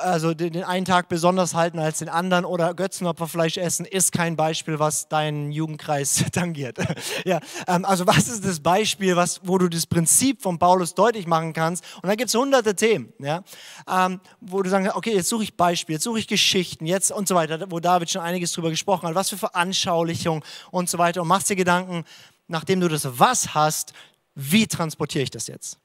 [0.00, 4.78] also den einen Tag besonders halten als den anderen oder Götzenopferfleisch essen, ist kein Beispiel,
[4.78, 6.78] was deinen Jugendkreis tangiert.
[7.24, 11.26] ja, ähm, also was ist das Beispiel, was, wo du das Prinzip von Paulus deutlich
[11.26, 11.84] machen kannst?
[12.02, 13.42] Und da gibt es hunderte Themen, ja,
[13.88, 17.26] ähm, wo du sagst, okay, jetzt suche ich Beispiele, jetzt suche ich Geschichten, jetzt und
[17.26, 21.20] so weiter, wo David schon einiges drüber gesprochen hat, was für Veranschaulichung und so weiter
[21.20, 22.04] und machst dir Gedanken,
[22.46, 23.92] nachdem du das Was hast,
[24.36, 25.78] wie transportiere ich das jetzt?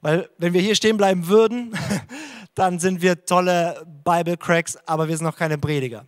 [0.00, 1.74] Weil wenn wir hier stehen bleiben würden,
[2.54, 6.06] dann sind wir tolle Bible Cracks, aber wir sind noch keine Prediger.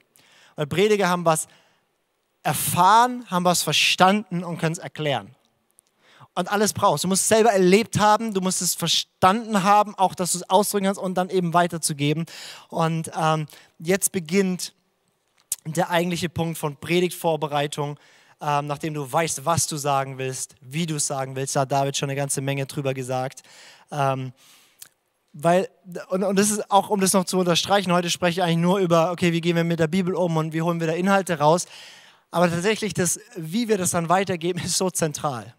[0.55, 1.49] Weil Prediger haben was
[2.42, 5.34] erfahren, haben was verstanden und können es erklären.
[6.34, 7.03] Und alles brauchst.
[7.03, 10.51] Du musst es selber erlebt haben, du musst es verstanden haben, auch dass du es
[10.51, 12.26] ausdrücken kannst und dann eben weiterzugeben.
[12.68, 13.47] Und ähm,
[13.78, 14.74] jetzt beginnt
[15.64, 17.99] der eigentliche Punkt von Predigtvorbereitung,
[18.40, 21.57] ähm, nachdem du weißt, was du sagen willst, wie du es sagen willst.
[21.57, 23.42] Da hat David schon eine ganze Menge drüber gesagt.
[23.90, 24.32] Ähm,
[25.39, 25.68] weil,
[26.09, 28.78] und, und das ist auch, um das noch zu unterstreichen, heute spreche ich eigentlich nur
[28.78, 31.39] über, okay, wie gehen wir mit der Bibel um und wie holen wir da Inhalte
[31.39, 31.66] raus.
[32.30, 35.55] Aber tatsächlich, das, wie wir das dann weitergeben, ist so zentral.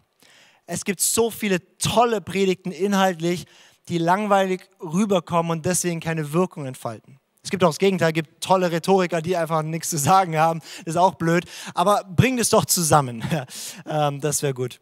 [0.66, 3.46] Es gibt so viele tolle Predigten inhaltlich,
[3.88, 7.18] die langweilig rüberkommen und deswegen keine Wirkung entfalten.
[7.42, 10.60] Es gibt auch das Gegenteil, es gibt tolle Rhetoriker, die einfach nichts zu sagen haben.
[10.84, 11.44] Das ist auch blöd.
[11.72, 13.24] Aber bringt es doch zusammen.
[13.86, 14.80] Ähm, das wäre gut.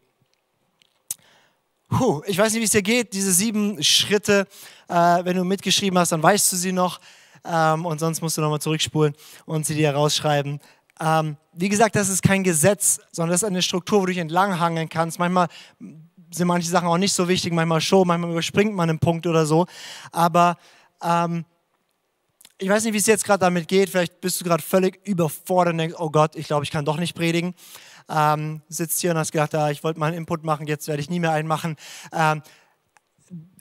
[1.89, 4.45] Puh, ich weiß nicht, wie es dir geht, diese sieben Schritte.
[4.89, 6.99] Äh, wenn du mitgeschrieben hast, dann weißt du sie noch.
[7.45, 9.13] Ähm, und sonst musst du nochmal zurückspulen
[9.45, 10.59] und sie dir herausschreiben.
[10.99, 14.21] Ähm, wie gesagt, das ist kein Gesetz, sondern das ist eine Struktur, wo du dich
[14.21, 15.17] entlanghangeln kannst.
[15.19, 15.47] Manchmal
[16.31, 19.45] sind manche Sachen auch nicht so wichtig, manchmal schon, manchmal überspringt man einen Punkt oder
[19.45, 19.65] so.
[20.11, 20.57] Aber
[21.01, 21.45] ähm,
[22.57, 23.89] ich weiß nicht, wie es jetzt gerade damit geht.
[23.89, 26.97] Vielleicht bist du gerade völlig überfordert und denkst, oh Gott, ich glaube, ich kann doch
[26.97, 27.53] nicht predigen.
[28.09, 31.01] Ähm, sitzt hier und hast gedacht, ah, ich wollte mal einen Input machen, jetzt werde
[31.01, 31.75] ich nie mehr einen machen.
[32.13, 32.41] Ähm,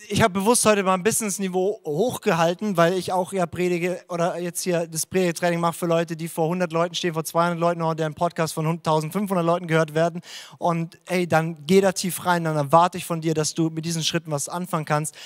[0.08, 4.00] ich habe bewusst heute mal ein bisschen das Niveau hochgehalten, weil ich auch ja predige
[4.08, 7.58] oder jetzt hier das Predigtraining mache für Leute, die vor 100 Leuten stehen, vor 200
[7.58, 10.20] Leuten oder deren Podcast von 1500 Leuten gehört werden.
[10.58, 13.84] Und ey, dann geh da tief rein, dann erwarte ich von dir, dass du mit
[13.84, 15.16] diesen Schritten was anfangen kannst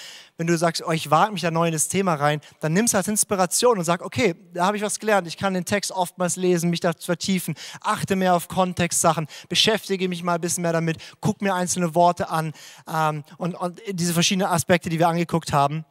[0.41, 2.86] wenn du sagst, oh, ich wage mich da neu in das Thema rein, dann nimm
[2.86, 5.28] es als Inspiration und sag, okay, da habe ich was gelernt.
[5.28, 10.22] Ich kann den Text oftmals lesen, mich da vertiefen, achte mehr auf Kontextsachen, beschäftige mich
[10.22, 12.55] mal ein bisschen mehr damit, guck mir einzelne Worte an
[12.91, 15.84] ähm, und, und diese verschiedenen Aspekte, die wir angeguckt haben.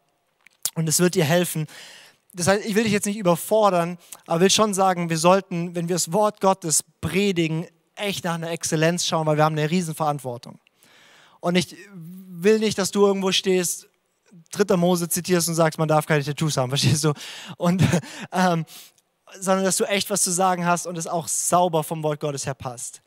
[0.74, 1.68] Und es wird dir helfen.
[2.34, 5.90] Das heißt, ich will dich jetzt nicht überfordern, aber will schon sagen, wir sollten, wenn
[5.90, 10.58] wir das Wort Gottes predigen, echt nach einer Exzellenz schauen, weil wir haben eine Riesenverantwortung.
[11.40, 13.89] Und ich will nicht, dass du irgendwo stehst
[14.52, 17.14] dritter Mose zitierst und sagst, man darf keine Tattoos haben, verstehst du?
[17.58, 17.84] Und,
[18.32, 18.66] ähm,
[19.40, 22.46] sondern dass du echt was zu sagen hast und es auch sauber vom Wort Gottes
[22.46, 23.02] her passt.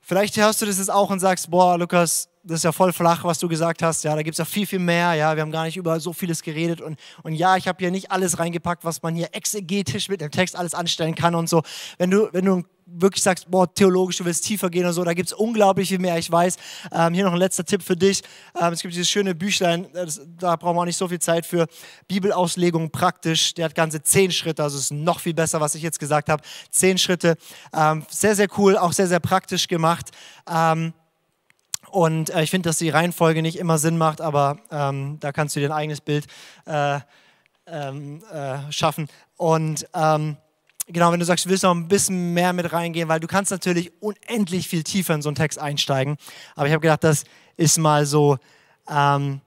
[0.00, 3.22] Vielleicht hörst du das jetzt auch und sagst, boah, Lukas, das ist ja voll flach,
[3.22, 4.02] was du gesagt hast.
[4.02, 5.14] Ja, da gibt es ja viel, viel mehr.
[5.14, 6.80] Ja, wir haben gar nicht über so vieles geredet.
[6.80, 10.30] Und, und ja, ich habe hier nicht alles reingepackt, was man hier exegetisch mit dem
[10.32, 11.62] Text alles anstellen kann und so.
[11.98, 15.14] Wenn du, wenn du wirklich sagst, boah, theologisch, du willst tiefer gehen oder so, da
[15.14, 16.56] gibt es unglaublich viel mehr, ich weiß.
[16.92, 18.22] Ähm, hier noch ein letzter Tipp für dich.
[18.60, 21.46] Ähm, es gibt dieses schöne Büchlein, das, da brauchen wir auch nicht so viel Zeit
[21.46, 21.66] für.
[22.08, 25.98] Bibelauslegung praktisch, der hat ganze zehn Schritte, also ist noch viel besser, was ich jetzt
[25.98, 26.42] gesagt habe.
[26.70, 27.36] Zehn Schritte,
[27.74, 30.10] ähm, sehr, sehr cool, auch sehr, sehr praktisch gemacht.
[30.50, 30.92] Ähm,
[31.90, 35.56] und äh, ich finde, dass die Reihenfolge nicht immer Sinn macht, aber ähm, da kannst
[35.56, 36.26] du dir ein eigenes Bild
[36.66, 37.00] äh,
[37.66, 39.08] ähm, äh, schaffen.
[39.36, 39.86] Und
[40.86, 43.50] genau, wenn du sagst, du willst noch ein bisschen mehr mit reingehen, weil du kannst
[43.50, 46.16] natürlich unendlich viel tiefer in so einen Text einsteigen.
[46.54, 47.24] Aber ich habe gedacht, das
[47.56, 48.38] ist mal so
[48.88, 49.40] ähm,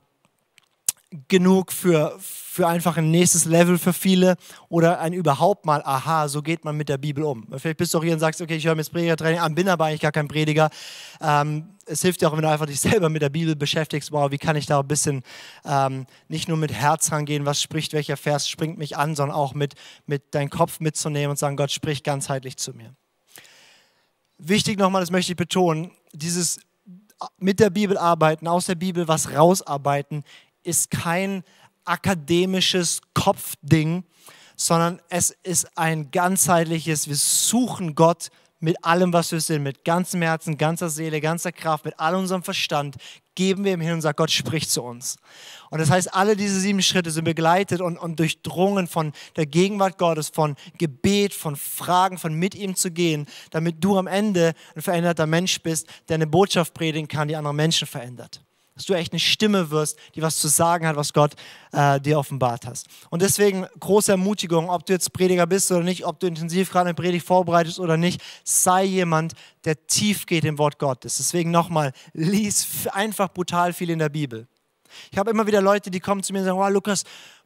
[1.28, 4.36] genug für, für einfach ein nächstes Level für viele
[4.70, 7.47] oder ein überhaupt mal, aha, so geht man mit der Bibel um.
[7.57, 9.70] Vielleicht bist du auch hier und sagst, okay, ich höre mir das Predigertraining an, bin
[9.70, 10.70] aber eigentlich gar kein Prediger.
[11.22, 14.32] Ähm, es hilft dir auch, wenn du einfach dich selber mit der Bibel beschäftigst, wow,
[14.32, 15.24] wie kann ich da ein bisschen
[15.66, 19.53] ähm, nicht nur mit Herz rangehen, was spricht, welcher Vers springt mich an, sondern auch
[19.53, 22.95] mit, mit deinem Kopf mitzunehmen und sagen, Gott spricht ganzheitlich zu mir.
[24.38, 26.59] Wichtig nochmal, das möchte ich betonen, dieses
[27.38, 30.24] mit der Bibel arbeiten, aus der Bibel was rausarbeiten,
[30.66, 31.43] ist kein
[31.86, 34.03] akademisches Kopfding,
[34.55, 40.22] sondern es ist ein ganzheitliches, wir suchen Gott mit allem, was wir sind, mit ganzem
[40.22, 42.95] Herzen, ganzer Seele, ganzer Kraft, mit all unserem Verstand,
[43.36, 45.18] geben wir ihm hin und sagen, Gott spricht zu uns.
[45.70, 49.97] Und das heißt, alle diese sieben Schritte sind begleitet und, und durchdrungen von der Gegenwart
[49.97, 54.82] Gottes, von Gebet, von Fragen, von mit ihm zu gehen, damit du am Ende ein
[54.82, 58.41] veränderter Mensch bist, der eine Botschaft predigen kann, die andere Menschen verändert
[58.76, 61.34] dass du echt eine Stimme wirst, die was zu sagen hat, was Gott
[61.72, 62.88] äh, dir offenbart hast.
[63.10, 66.90] Und deswegen große Ermutigung, ob du jetzt Prediger bist oder nicht, ob du intensiv gerade
[66.90, 71.18] eine Predigt vorbereitest oder nicht, sei jemand, der tief geht im Wort Gottes.
[71.18, 74.46] Deswegen nochmal, lies einfach brutal viel in der Bibel.
[75.12, 77.04] Ich habe immer wieder Leute, die kommen zu mir und sagen, wow, Lukas,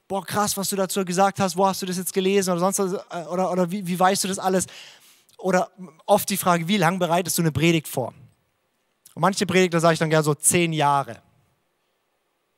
[0.07, 2.79] boah, krass, was du dazu gesagt hast, wo hast du das jetzt gelesen oder sonst
[2.79, 4.65] was, äh, oder, oder wie, wie weißt du das alles?
[5.37, 5.69] Oder
[6.07, 8.13] oft die Frage, wie lange bereitest du eine Predigt vor?
[9.19, 11.21] Und manche Prediger sage ich dann gerne so zehn Jahre.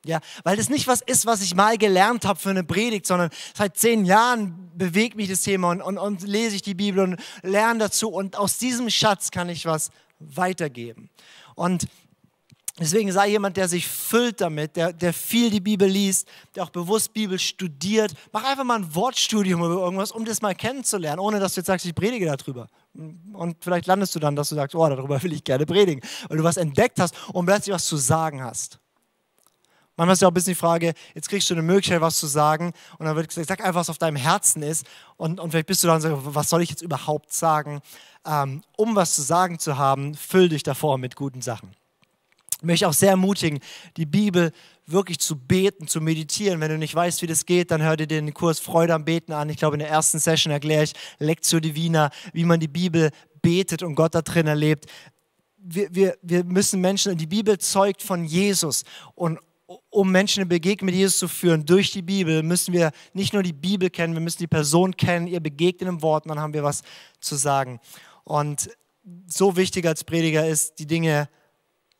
[0.05, 3.32] Ja, weil das nicht was ist, was ich mal gelernt habe für eine Predigt, sondern
[3.57, 7.20] seit zehn Jahren bewegt mich das Thema und, und, und lese ich die Bibel und
[7.41, 9.89] lerne dazu und aus diesem Schatz kann ich was
[10.20, 11.09] weitergeben.
[11.55, 11.88] Und
[12.80, 16.70] Deswegen sei jemand, der sich füllt damit, der, der viel die Bibel liest, der auch
[16.70, 18.14] bewusst Bibel studiert.
[18.32, 21.68] Mach einfach mal ein Wortstudium über irgendwas, um das mal kennenzulernen, ohne dass du jetzt
[21.68, 22.68] sagst, ich predige darüber.
[23.34, 26.38] Und vielleicht landest du dann, dass du sagst, oh, darüber will ich gerne predigen, weil
[26.38, 28.80] du was entdeckt hast und plötzlich was zu sagen hast.
[29.98, 32.26] Manchmal ist ja auch ein bisschen die Frage, jetzt kriegst du eine Möglichkeit, was zu
[32.26, 34.86] sagen und dann wird gesagt, sag einfach, was auf deinem Herzen ist
[35.18, 37.82] und, und vielleicht bist du dann so, was soll ich jetzt überhaupt sagen?
[38.26, 41.76] Ähm, um was zu sagen zu haben, füll dich davor mit guten Sachen.
[42.62, 43.59] Ich möchte auch sehr ermutigen,
[43.97, 44.51] die Bibel
[44.86, 46.59] wirklich zu beten, zu meditieren.
[46.62, 49.34] Wenn du nicht weißt, wie das geht, dann hör dir den Kurs Freude am Beten
[49.34, 49.49] an.
[49.49, 53.09] Ich glaube, in der ersten Session erkläre ich Lectio Divina, wie man die Bibel
[53.41, 54.86] betet und Gott da drin erlebt.
[55.57, 58.84] Wir, wir, wir müssen Menschen, die Bibel zeugt von Jesus
[59.16, 59.39] und
[59.89, 63.41] um Menschen eine Begegnung mit Jesus zu führen durch die Bibel, müssen wir nicht nur
[63.41, 66.53] die Bibel kennen, wir müssen die Person kennen, ihr begegnen im Wort, und dann haben
[66.53, 66.84] wir was
[67.20, 67.80] zu sagen.
[68.24, 68.70] Und
[69.28, 71.30] so wichtig als Prediger ist, die Dinge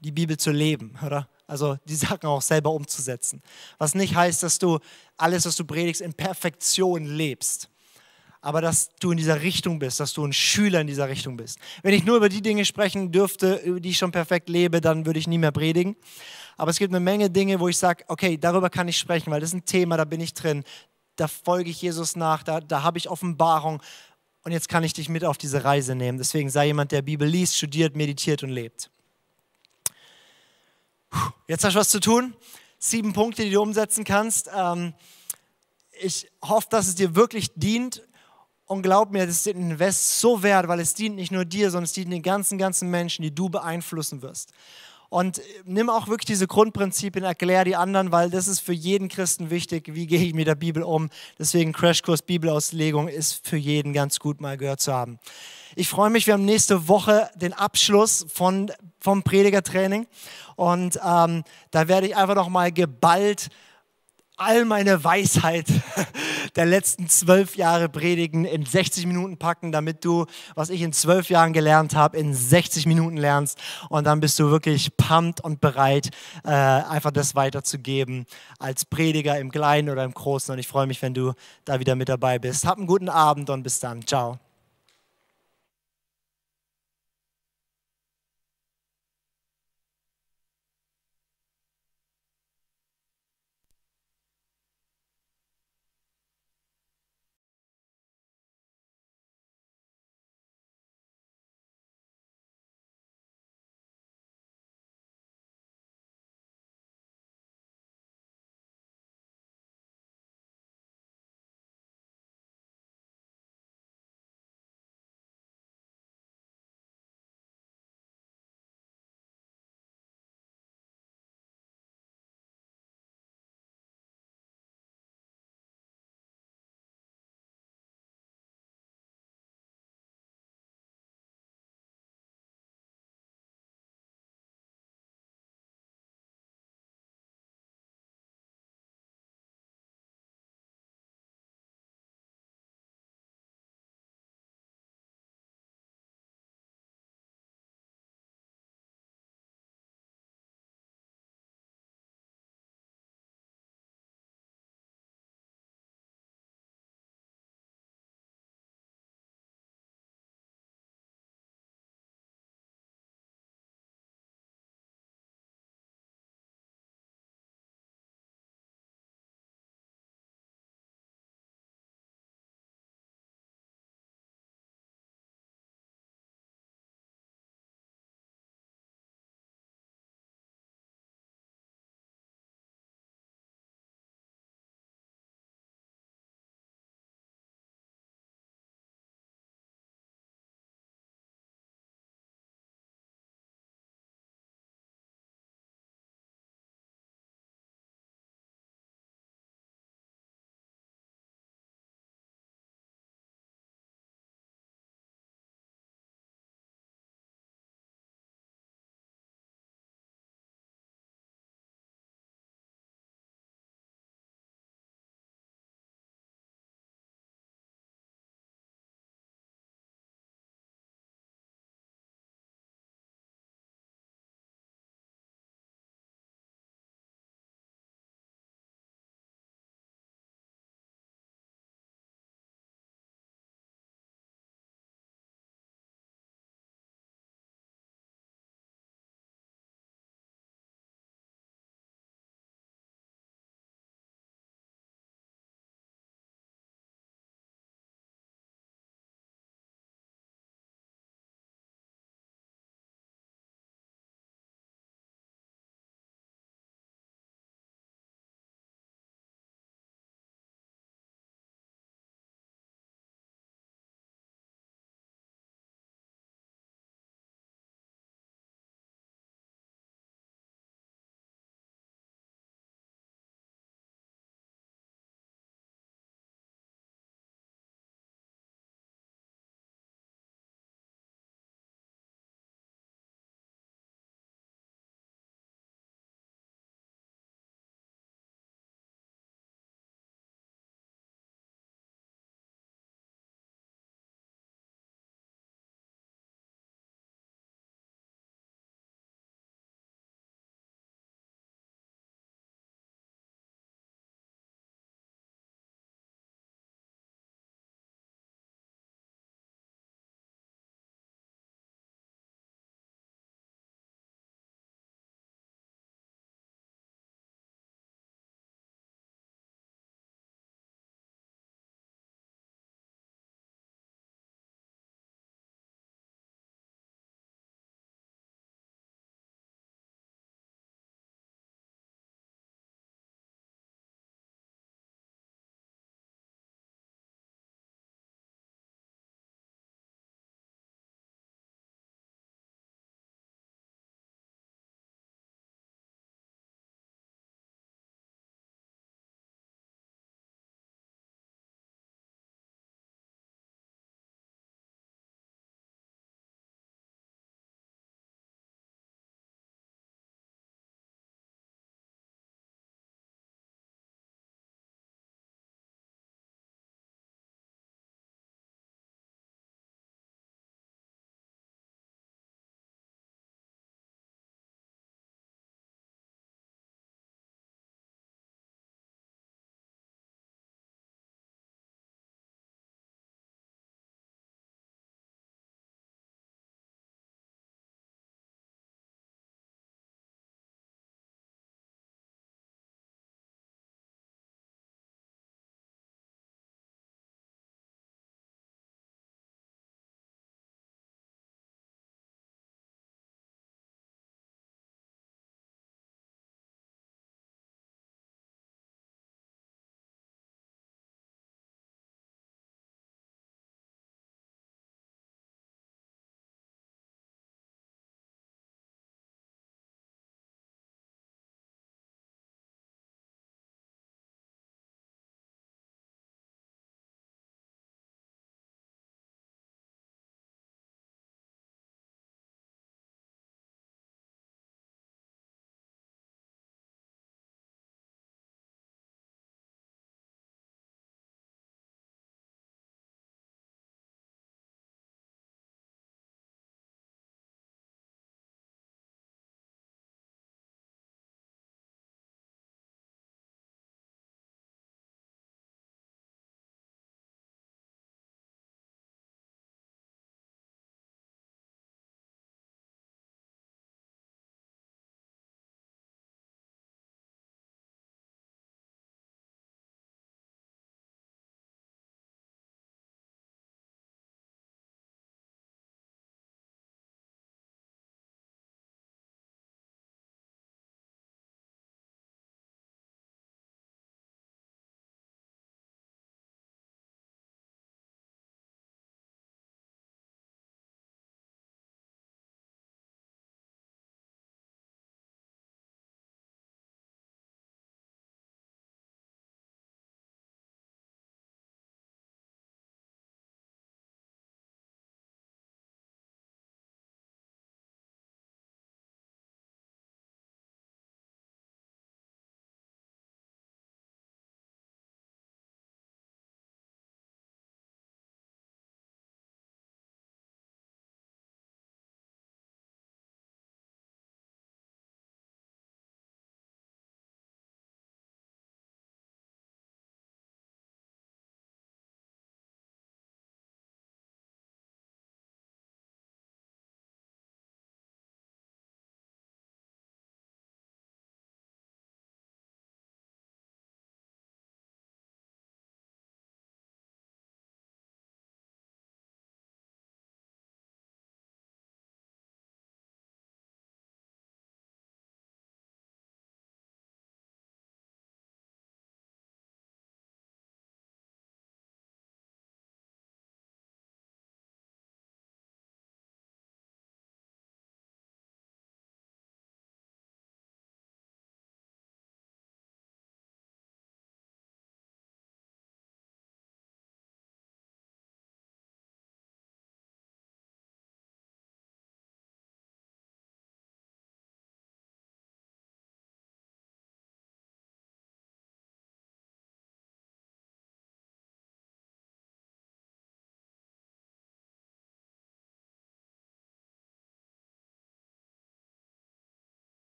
[0.00, 1.28] die Bibel zu leben, oder?
[1.46, 3.42] Also die Sachen auch selber umzusetzen.
[3.78, 4.78] Was nicht heißt, dass du
[5.16, 7.70] alles, was du predigst, in Perfektion lebst.
[8.40, 11.58] Aber dass du in dieser Richtung bist, dass du ein Schüler in dieser Richtung bist.
[11.82, 15.06] Wenn ich nur über die Dinge sprechen dürfte, über die ich schon perfekt lebe, dann
[15.06, 15.96] würde ich nie mehr predigen.
[16.56, 19.40] Aber es gibt eine Menge Dinge, wo ich sage, okay, darüber kann ich sprechen, weil
[19.40, 20.64] das ist ein Thema, da bin ich drin.
[21.16, 23.82] Da folge ich Jesus nach, da, da habe ich Offenbarung.
[24.44, 26.18] Und jetzt kann ich dich mit auf diese Reise nehmen.
[26.18, 28.90] Deswegen sei jemand, der Bibel liest, studiert, meditiert und lebt.
[31.46, 32.34] Jetzt hast du was zu tun.
[32.78, 34.50] Sieben Punkte, die du umsetzen kannst.
[34.54, 34.94] Ähm,
[36.00, 38.02] ich hoffe, dass es dir wirklich dient.
[38.66, 41.70] Und glaub mir, das ist den Invest so wert, weil es dient nicht nur dir,
[41.70, 44.52] sondern es dient den ganzen, ganzen Menschen, die du beeinflussen wirst.
[45.10, 49.48] Und nimm auch wirklich diese Grundprinzipien, erklär die anderen, weil das ist für jeden Christen
[49.48, 49.94] wichtig.
[49.94, 51.08] Wie gehe ich mit der Bibel um?
[51.38, 55.18] Deswegen Crashkurs Bibelauslegung ist für jeden ganz gut mal gehört zu haben.
[55.76, 58.70] Ich freue mich, wir haben nächste Woche den Abschluss von,
[59.00, 60.06] vom Predigertraining
[60.56, 63.50] und ähm, da werde ich einfach noch mal geballt
[64.38, 65.66] all meine Weisheit
[66.56, 71.28] der letzten zwölf Jahre predigen, in 60 Minuten packen, damit du, was ich in zwölf
[71.28, 73.58] Jahren gelernt habe, in 60 Minuten lernst.
[73.90, 76.10] Und dann bist du wirklich pumped und bereit,
[76.44, 78.26] äh, einfach das weiterzugeben
[78.58, 80.52] als Prediger im Kleinen oder im Großen.
[80.52, 81.32] Und ich freue mich, wenn du
[81.64, 82.64] da wieder mit dabei bist.
[82.64, 84.06] Hab einen guten Abend und bis dann.
[84.06, 84.38] Ciao.